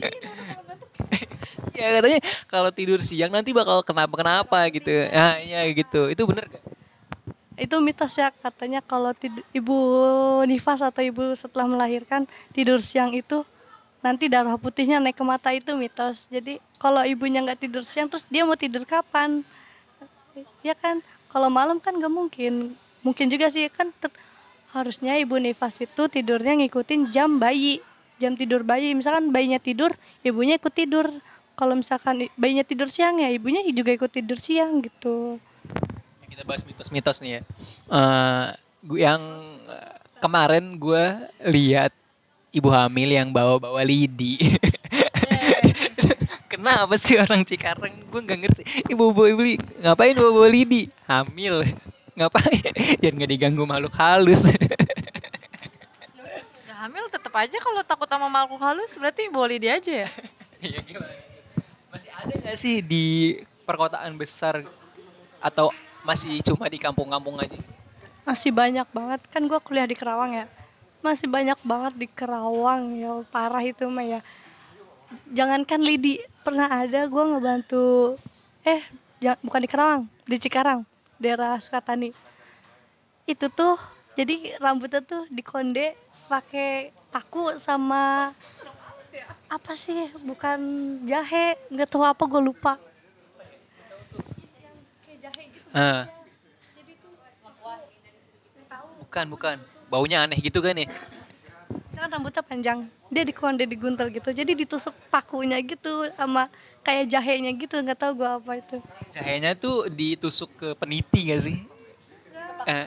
[1.75, 4.91] ya katanya kalau tidur siang nanti bakal kenapa-kenapa gitu.
[5.11, 6.09] Nah, ya gitu.
[6.11, 6.65] Itu bener gak?
[7.55, 9.15] Itu mitos ya katanya kalau
[9.55, 9.79] ibu
[10.45, 13.47] nifas atau ibu setelah melahirkan tidur siang itu
[14.05, 16.27] nanti darah putihnya naik ke mata itu mitos.
[16.29, 19.47] Jadi kalau ibunya nggak tidur siang terus dia mau tidur kapan?
[20.67, 20.99] Ya kan?
[21.31, 22.75] Kalau malam kan nggak mungkin.
[23.07, 23.95] Mungkin juga sih kan
[24.75, 27.79] harusnya ibu nifas itu tidurnya ngikutin jam bayi,
[28.19, 28.95] jam tidur bayi.
[28.95, 31.07] Misalkan bayinya tidur, ibunya ikut tidur.
[31.55, 35.39] Kalau misalkan bayinya tidur siang ya ibunya juga ikut tidur siang gitu.
[36.27, 37.41] Kita bahas mitos-mitos nih ya.
[37.95, 38.47] Eh,
[38.83, 39.23] gu- yang
[39.71, 41.05] eh, kemarin gue
[41.47, 41.95] lihat
[42.51, 44.39] ibu hamil yang bawa-bawa lidi.
[46.51, 47.95] Kenapa sih orang Cikarang?
[48.11, 48.63] Gue nggak ngerti.
[48.91, 49.43] Ibu-ibu ibu
[49.83, 50.91] ngapain bawa-bawa lidi?
[51.07, 51.67] Hamil.
[52.15, 52.63] Ngapain?
[53.03, 54.51] Biar nggak diganggu makhluk halus.
[56.75, 60.09] Hamil tetap aja kalau takut sama makhluk halus berarti boleh dia aja ya.
[60.65, 61.13] Iya gimana?
[61.93, 63.37] Masih ada nggak sih di
[63.69, 64.65] perkotaan besar
[65.37, 65.69] atau
[66.01, 67.61] masih cuma di kampung-kampung aja?
[68.25, 70.47] Masih banyak banget kan gue kuliah di Kerawang ya.
[71.05, 74.21] Masih banyak banget di Kerawang ya parah itu mah ya.
[75.37, 78.17] Jangankan Lidi pernah ada gue ngebantu
[78.65, 78.81] eh
[79.45, 80.81] bukan di Kerawang di Cikarang
[81.21, 82.17] daerah Sukatani.
[83.29, 83.77] Itu tuh
[84.17, 85.93] jadi rambutnya tuh dikonde
[86.29, 88.35] pakai paku sama
[89.47, 90.11] apa sih?
[90.27, 90.59] Bukan
[91.07, 91.55] jahe.
[91.71, 92.75] Nggak tahu apa gue lupa.
[95.71, 96.11] Ah.
[98.99, 99.57] Bukan, bukan.
[99.87, 100.91] Baunya aneh gitu kan ya?
[101.95, 104.29] kan rambutnya panjang dia dikonde diguntel gitu.
[104.35, 106.51] Jadi ditusuk pakunya gitu sama
[106.85, 107.81] kayak jahenya gitu.
[107.81, 108.77] Nggak tahu gua apa itu.
[109.09, 111.57] Cahayanya tuh ditusuk ke peniti gak sih?
[112.69, 112.85] Eh,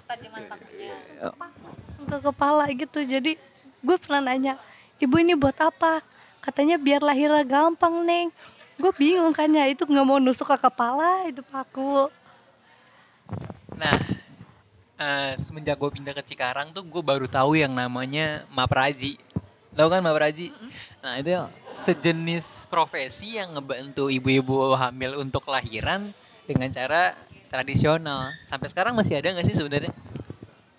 [1.25, 2.99] langsung ke kepala gitu.
[3.01, 3.39] Jadi
[3.87, 4.59] gue pernah nanya
[4.99, 6.03] ibu ini buat apa
[6.43, 8.27] katanya biar lahirnya gampang neng
[8.75, 12.11] gue bingung kan ya itu nggak mau nusuk ke kepala itu paku
[13.79, 13.97] nah,
[14.97, 19.21] eh, semenjak gue pindah ke Cikarang tuh gue baru tahu yang namanya mapraji.
[19.77, 20.49] Tahu kan mapraji?
[21.05, 21.37] Nah itu
[21.69, 26.09] sejenis profesi yang ngebantu ibu-ibu hamil untuk lahiran
[26.49, 27.13] dengan cara
[27.45, 28.33] tradisional.
[28.41, 29.93] Sampai sekarang masih ada nggak sih sebenarnya?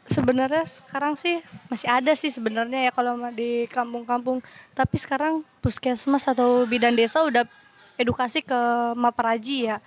[0.08, 4.40] Sebenarnya sekarang sih masih ada sih sebenarnya ya kalau di kampung-kampung.
[4.72, 7.44] Tapi sekarang puskesmas atau bidan desa udah
[8.00, 8.60] edukasi ke
[8.96, 9.78] mapraji ya.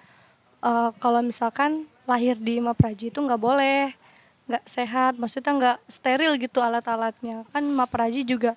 [0.62, 3.94] Eh, kalau misalkan lahir di mapraji itu nggak boleh
[4.50, 7.44] nggak sehat maksudnya nggak steril gitu alat-alatnya.
[7.50, 8.54] Kan mapraji juga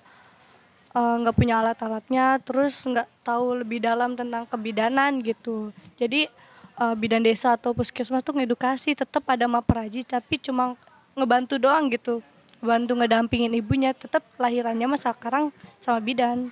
[0.93, 5.73] eh, nggak punya alat-alatnya terus nggak tahu lebih dalam tentang kebidanan gitu.
[5.97, 6.29] Jadi
[6.77, 10.77] eh, bidan desa atau puskesmas tuh ngedukasi tetap ada mapraji tapi cuma
[11.15, 12.19] ngebantu doang gitu
[12.59, 15.49] bantu ngedampingin ibunya tetap lahirannya mah sekarang
[15.79, 16.51] sama bidan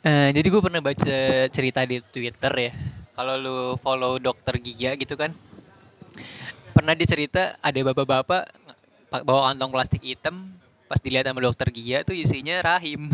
[0.00, 1.16] Eh, jadi gue pernah baca
[1.52, 2.72] cerita di Twitter ya.
[3.12, 5.28] Kalau lu follow dokter Gia gitu kan.
[6.72, 8.48] Pernah dia cerita ada bapak-bapak
[9.12, 10.56] pa- bawa kantong plastik hitam
[10.88, 13.12] pas dilihat sama dokter Gia tuh isinya rahim.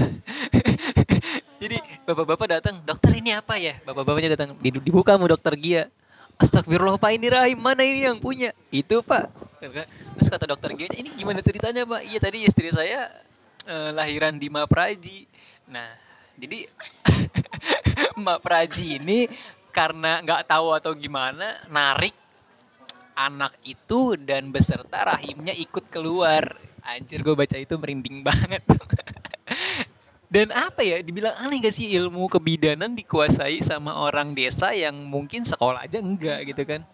[1.62, 3.74] jadi bapak-bapak datang, dokter ini apa ya?
[3.82, 5.90] Bapak-bapaknya datang, "Di- dibuka sama dokter Gia.
[6.36, 8.52] Astagfirullah pak ini rahim mana ini yang punya?
[8.68, 9.32] Itu pak.
[9.60, 12.04] Terus kata dokter Gia ini gimana ceritanya pak?
[12.04, 13.08] Iya tadi istri saya
[13.64, 15.24] eh, lahiran di Mapraji.
[15.72, 15.96] Nah
[16.36, 16.68] jadi
[18.20, 19.24] Mbak Praji ini
[19.72, 22.12] karena nggak tahu atau gimana narik
[23.16, 26.60] anak itu dan beserta rahimnya ikut keluar.
[26.84, 28.62] Anjir gue baca itu merinding banget.
[30.36, 35.48] dan apa ya dibilang aneh gak sih ilmu kebidanan dikuasai sama orang desa yang mungkin
[35.48, 36.84] sekolah aja enggak gitu kan.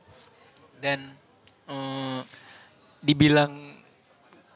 [0.79, 1.11] Dan
[1.67, 2.21] eh,
[3.03, 3.51] dibilang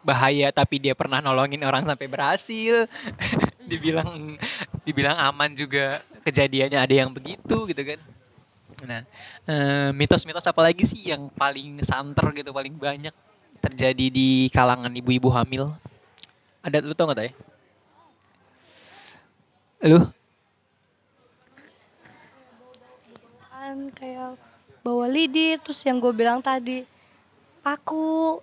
[0.07, 2.87] bahaya tapi dia pernah nolongin orang sampai berhasil.
[3.70, 4.38] dibilang
[4.87, 7.99] dibilang aman juga kejadiannya ada yang begitu gitu kan.
[8.87, 9.03] Nah,
[9.51, 13.14] eh, mitos-mitos apa lagi sih yang paling santer gitu, paling banyak
[13.59, 15.75] terjadi di kalangan ibu-ibu hamil?
[16.62, 17.30] Ada lu tau gak tay?
[19.87, 20.01] Lu?
[23.66, 24.39] kan kayak
[24.87, 26.87] bawa lidi terus yang gue bilang tadi
[27.66, 28.39] paku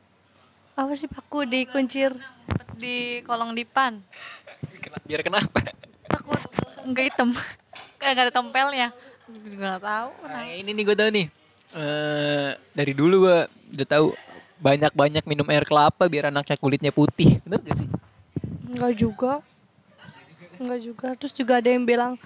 [0.76, 2.12] apa sih paku dikuncir
[2.74, 4.02] Di kolong dipan.
[5.08, 5.64] Biar kenapa?
[6.10, 6.36] Takut
[6.84, 7.30] enggak hitam.
[8.02, 8.88] Kayak enggak ada tempelnya.
[9.30, 10.10] Juga nggak tahu.
[10.28, 11.28] Nah, ini nih gue tau nih.
[11.78, 13.38] Eh dari dulu gue
[13.78, 14.08] udah tahu
[14.60, 17.40] banyak-banyak minum air kelapa biar anaknya kulitnya putih.
[17.46, 17.88] Bener gak sih?
[18.68, 19.34] Enggak juga.
[20.60, 21.08] Enggak juga.
[21.18, 22.18] Terus juga ada yang bilang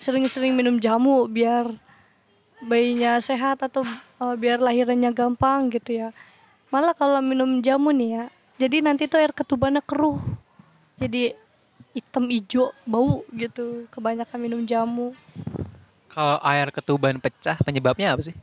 [0.00, 1.70] sering-sering minum jamu biar
[2.64, 3.84] bayinya sehat atau
[4.20, 6.08] eh, biar lahirannya gampang gitu ya.
[6.72, 8.24] Malah kalau minum jamu nih ya,
[8.58, 10.18] jadi nanti tuh air ketubannya keruh.
[10.98, 11.34] Jadi
[11.94, 15.14] hitam hijau bau gitu kebanyakan minum jamu
[16.10, 18.34] Kalau air ketuban pecah penyebabnya apa sih?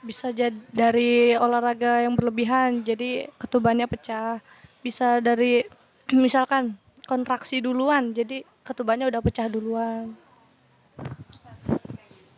[0.00, 4.40] bisa jadi dari olahraga yang berlebihan jadi ketubannya pecah
[4.80, 5.62] bisa dari
[6.08, 6.72] misalkan
[7.10, 10.14] kontraksi duluan jadi ketubannya udah pecah duluan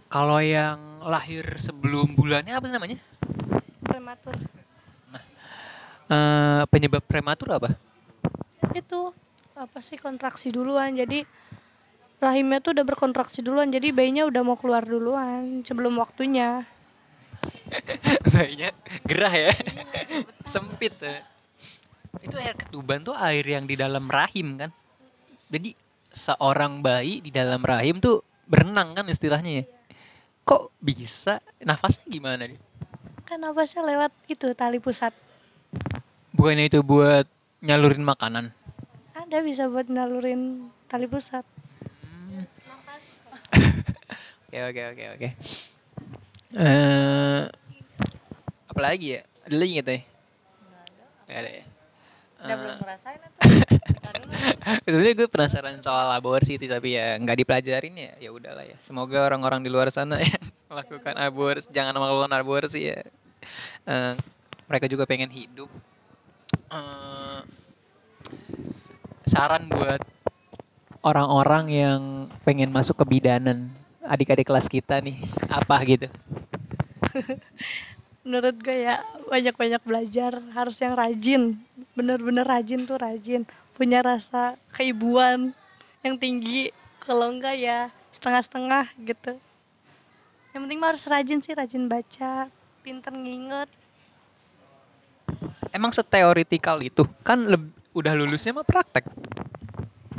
[0.08, 3.00] Kalau yang lahir sebelum bulannya apa namanya?
[3.84, 4.36] prematur
[6.12, 7.72] Eh, penyebab prematur apa?
[8.72, 9.12] itu
[9.52, 11.28] apa sih kontraksi duluan jadi
[12.20, 16.64] rahimnya tuh udah berkontraksi duluan jadi bayinya udah mau keluar duluan sebelum waktunya
[18.32, 18.70] Bayinya
[19.08, 19.52] gerah ya.
[20.46, 21.24] Sempit ya.
[22.20, 24.68] Itu air ketuban tuh air yang di dalam rahim kan.
[25.48, 25.72] Jadi
[26.12, 29.64] seorang bayi di dalam rahim tuh berenang kan istilahnya ya.
[30.44, 31.40] Kok bisa?
[31.64, 32.60] Nafasnya gimana dia?
[33.22, 35.08] kan nafasnya lewat itu tali pusat
[36.36, 37.24] Bukannya itu buat
[37.64, 38.52] nyalurin makanan.
[39.16, 41.40] ada bisa buat nalurin tali pusat
[44.52, 45.28] Oke oke oke oke.
[46.60, 47.42] Eh
[48.68, 49.24] apa lagi ya?
[49.48, 50.02] Ada lagi nggak teh?
[51.24, 51.64] Gak ada ya.
[52.42, 53.40] Udah belum ngerasain atau?
[54.84, 58.76] Sebenarnya gue penasaran soal aborsi itu tapi ya nggak dipelajarin ya ya udahlah ya.
[58.82, 62.98] Semoga orang-orang di luar sana yang melakukan aborsi jangan melakukan aborsi ya.
[63.86, 64.14] Eh,
[64.66, 65.70] mereka juga pengen hidup.
[66.74, 67.40] Eh,
[69.30, 70.02] saran buat
[71.06, 72.00] orang-orang yang
[72.42, 73.70] pengen masuk ke bidanan
[74.02, 75.14] adik-adik kelas kita nih
[75.46, 76.08] apa gitu?
[78.22, 81.42] menurut gue ya banyak-banyak belajar harus yang rajin.
[81.94, 83.42] Bener-bener rajin tuh rajin.
[83.74, 85.50] Punya rasa keibuan
[86.06, 86.70] yang tinggi
[87.02, 89.34] kalau enggak ya setengah-setengah gitu.
[90.54, 92.46] Yang penting mah harus rajin sih rajin baca
[92.84, 93.70] pinter nginget.
[95.74, 97.02] Emang seteoritikal itu?
[97.26, 97.48] Kan
[97.92, 99.08] udah lulusnya mah praktek.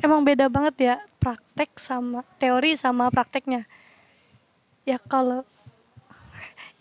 [0.03, 3.63] emang beda banget ya praktek sama teori sama prakteknya.
[4.83, 5.47] Ya kalau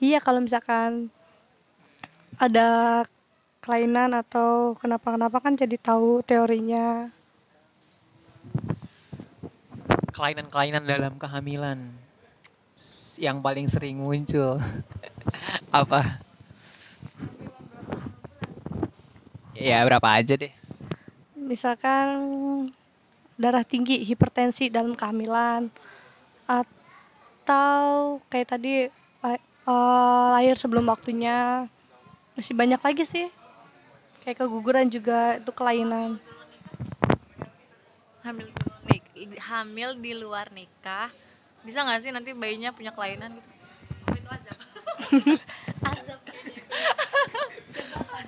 [0.03, 1.07] iya kalau misalkan
[2.35, 3.03] ada
[3.63, 7.07] kelainan atau kenapa-kenapa kan jadi tahu teorinya.
[10.11, 11.95] Kelainan-kelainan dalam kehamilan
[13.23, 14.59] yang paling sering muncul.
[15.71, 16.19] Apa?
[19.55, 20.51] Ya berapa aja deh.
[21.39, 22.19] Misalkan
[23.39, 25.71] darah tinggi hipertensi dalam kehamilan
[26.51, 28.91] atau kayak tadi
[29.69, 31.69] eh, lahir sebelum waktunya.
[32.35, 33.27] Masih banyak lagi sih.
[34.25, 36.17] Kayak keguguran juga itu kelainan.
[38.23, 38.73] Hamil di luar
[39.53, 41.11] hamil di luar nikah.
[41.63, 43.51] Bisa nggak sih nanti bayinya punya kelainan gitu?
[44.03, 44.59] Apa itu azab.
[45.95, 46.21] Azab.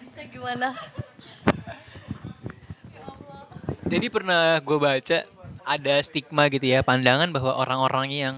[0.02, 0.74] Bisa gimana?
[3.84, 5.18] Jadi pernah gue baca
[5.64, 8.36] ada stigma gitu ya pandangan bahwa orang-orang yang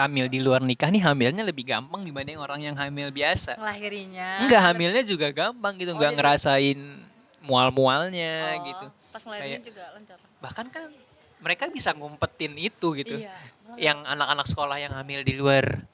[0.00, 3.54] hamil di luar nikah nih hamilnya lebih gampang dibanding orang yang hamil biasa.
[3.54, 6.78] Ngelahirinya enggak hamilnya juga gampang gitu Oh, nggak jadi- ngerasain
[7.40, 8.86] mual-mualnya Oh, gitu.
[9.10, 10.16] pas ngelahirinnya Kayak- juga lancar.
[10.40, 10.82] bahkan kan
[11.38, 13.16] mereka bisa ngumpetin itu gitu.
[13.20, 13.32] Iya
[13.78, 15.86] yang anak-anak sekolah yang hamil di luar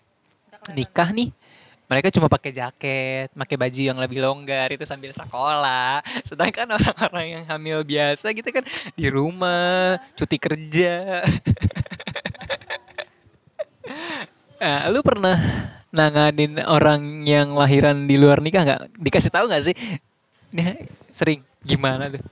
[0.73, 1.29] nikah nih
[1.87, 6.03] mereka cuma pakai jaket, pakai baju yang lebih longgar itu sambil sekolah.
[6.27, 11.23] Sedangkan orang-orang yang hamil biasa gitu kan di rumah, cuti kerja.
[14.61, 15.37] nah, lu pernah
[15.91, 18.83] nanganin orang yang lahiran di luar nikah nggak?
[19.01, 19.77] Dikasih tahu nggak sih?
[20.53, 22.23] Ini sering gimana tuh?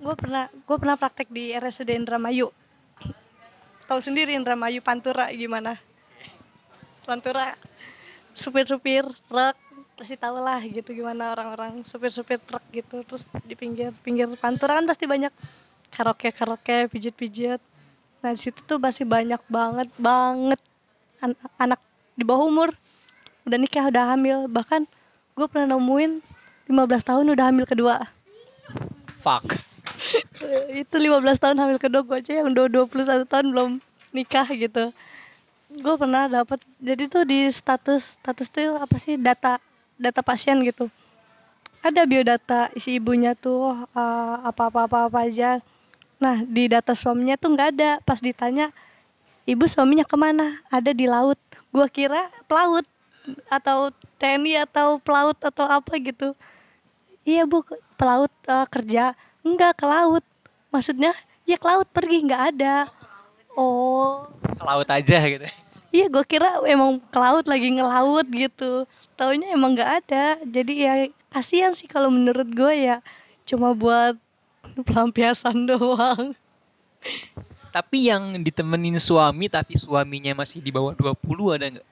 [0.00, 2.48] gue pernah gue pernah praktek di RSUD Indramayu
[3.84, 5.76] tahu sendiri Indramayu Pantura gimana
[7.04, 7.52] Pantura
[8.32, 9.56] supir-supir truk
[10.00, 14.88] pasti tahu lah gitu gimana orang-orang supir-supir truk gitu terus di pinggir pinggir Pantura kan
[14.88, 15.30] pasti banyak
[15.92, 17.60] karaoke karaoke pijit-pijit
[18.24, 20.60] nah situ tuh masih banyak banget banget
[21.20, 21.80] an- anak
[22.16, 22.70] di bawah umur.
[23.48, 24.48] Udah nikah udah hamil.
[24.50, 24.84] Bahkan
[25.36, 26.20] gue pernah nemuin
[26.68, 28.04] 15 tahun udah hamil kedua.
[29.20, 29.56] Fuck.
[30.82, 33.70] itu 15 tahun hamil kedua gue aja yang udah 21 tahun belum
[34.14, 34.94] nikah gitu.
[35.70, 39.14] Gue pernah dapat jadi tuh di status status tuh apa sih?
[39.18, 39.58] Data
[40.00, 40.90] data pasien gitu.
[41.80, 45.62] Ada biodata isi ibunya tuh eh, apa apa apa apa aja.
[46.20, 47.90] Nah di data suaminya tuh nggak ada.
[48.02, 48.74] Pas ditanya
[49.48, 50.60] ibu suaminya ke mana?
[50.68, 51.38] Ada di laut.
[51.70, 52.84] Gue kira pelaut
[53.46, 56.34] atau TNI atau pelaut atau apa gitu.
[57.24, 57.62] Iya bu
[57.94, 59.14] pelaut eh, kerja.
[59.44, 60.24] Enggak ke laut.
[60.72, 61.12] Maksudnya
[61.48, 62.88] ya ke laut pergi nggak ada.
[63.54, 64.28] Oh.
[64.56, 65.46] Ke laut aja gitu.
[65.90, 68.86] iya gue kira emang ke laut lagi ngelaut gitu.
[69.18, 70.24] Taunya emang nggak ada.
[70.46, 70.94] Jadi ya
[71.30, 73.02] kasihan sih kalau menurut gue ya.
[73.44, 74.14] Cuma buat
[74.86, 76.34] pelampiasan doang.
[77.70, 81.86] Tapi yang ditemenin suami tapi suaminya masih di bawah 20 ada nggak?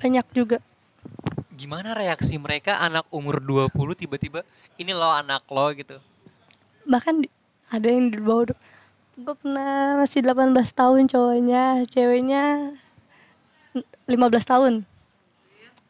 [0.00, 0.58] Banyak juga.
[1.54, 4.40] Gimana reaksi mereka anak umur 20 tiba-tiba
[4.80, 6.00] ini lo anak lo gitu.
[6.88, 7.24] Bahkan
[7.68, 8.56] ada yang di bawah
[9.14, 12.74] gue pernah masih 18 tahun cowoknya, ceweknya
[14.10, 14.72] 15 tahun.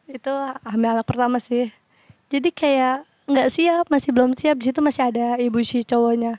[0.05, 0.29] Itu
[0.61, 1.73] hamil anak pertama sih.
[2.29, 4.61] Jadi kayak nggak siap, masih belum siap.
[4.61, 6.37] Di situ masih ada ibu si cowoknya.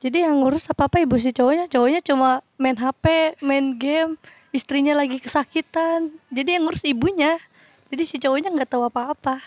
[0.00, 4.16] Jadi yang ngurus apa-apa ibu si cowoknya, cowoknya cuma main HP, main game,
[4.48, 6.08] istrinya lagi kesakitan.
[6.32, 7.36] Jadi yang ngurus ibunya.
[7.92, 9.44] Jadi si cowoknya nggak tahu apa-apa.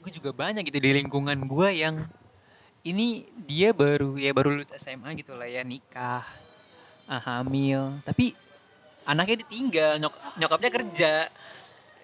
[0.00, 2.08] Gue juga banyak gitu di lingkungan gue yang
[2.88, 6.24] ini dia baru ya baru lulus SMA gitu lah ya nikah,
[7.06, 8.34] ah, hamil, tapi
[9.06, 11.12] anaknya ditinggal, nyok nyokapnya kerja,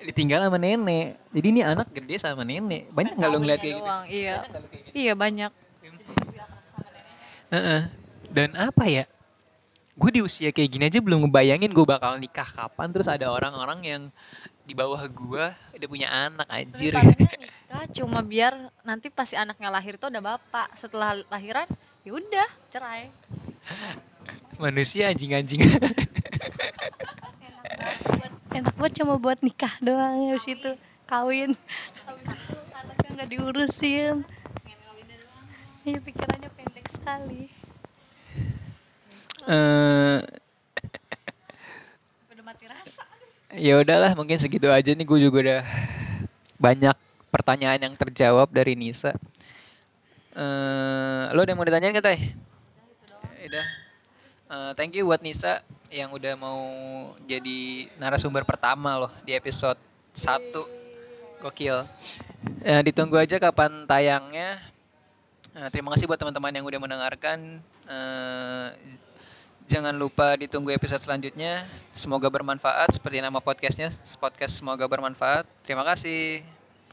[0.07, 1.19] ditinggal sama nenek.
[1.35, 2.93] Jadi ini anak gede sama nenek.
[2.95, 3.91] Banyak nggak lo ngeliat kayak gitu?
[4.13, 4.35] Iya.
[4.45, 4.95] Banyak kayak gitu?
[4.95, 5.53] Iya banyak.
[7.53, 7.83] Heeh.
[8.29, 9.05] Dan apa ya?
[9.99, 12.89] Gue di usia kayak gini aja belum ngebayangin gue bakal nikah kapan.
[12.95, 14.03] Terus ada orang-orang yang
[14.69, 16.93] di bawah gue udah punya anak anjir.
[16.95, 18.53] Daripadanya nikah cuma biar
[18.85, 20.77] nanti pasti anaknya lahir tuh ada bapak.
[20.77, 21.67] Setelah lahiran
[22.07, 23.11] ya udah cerai.
[24.61, 25.65] Manusia anjing-anjing.
[28.59, 30.71] enak banget cuma buat nikah doang habis itu
[31.07, 31.55] kawin
[32.05, 34.15] habis itu anaknya nggak diurusin
[35.87, 37.47] iya pikirannya pendek sekali
[39.49, 40.19] Eh,
[42.29, 43.01] Udah mati rasa.
[43.57, 45.63] ya udahlah mungkin segitu aja nih gue juga udah
[46.61, 46.93] banyak
[47.33, 49.17] pertanyaan yang terjawab dari Nisa.
[50.37, 52.19] Eh, lo ada yang mau ditanyain gak Toy?
[53.49, 53.67] Udah.
[54.49, 56.61] Eh, thank you buat Nisa yang udah mau
[57.25, 59.81] jadi narasumber pertama loh di episode
[60.13, 60.69] 1.
[61.41, 61.89] Gokil.
[62.61, 64.61] Eh, ditunggu aja kapan tayangnya.
[65.59, 67.59] Eh, terima kasih buat teman-teman yang udah mendengarkan.
[67.91, 68.69] Eh,
[69.69, 71.69] Jangan lupa ditunggu episode selanjutnya.
[71.93, 73.93] Semoga bermanfaat seperti nama podcastnya.
[74.17, 75.45] Podcast semoga bermanfaat.
[75.61, 76.41] Terima kasih.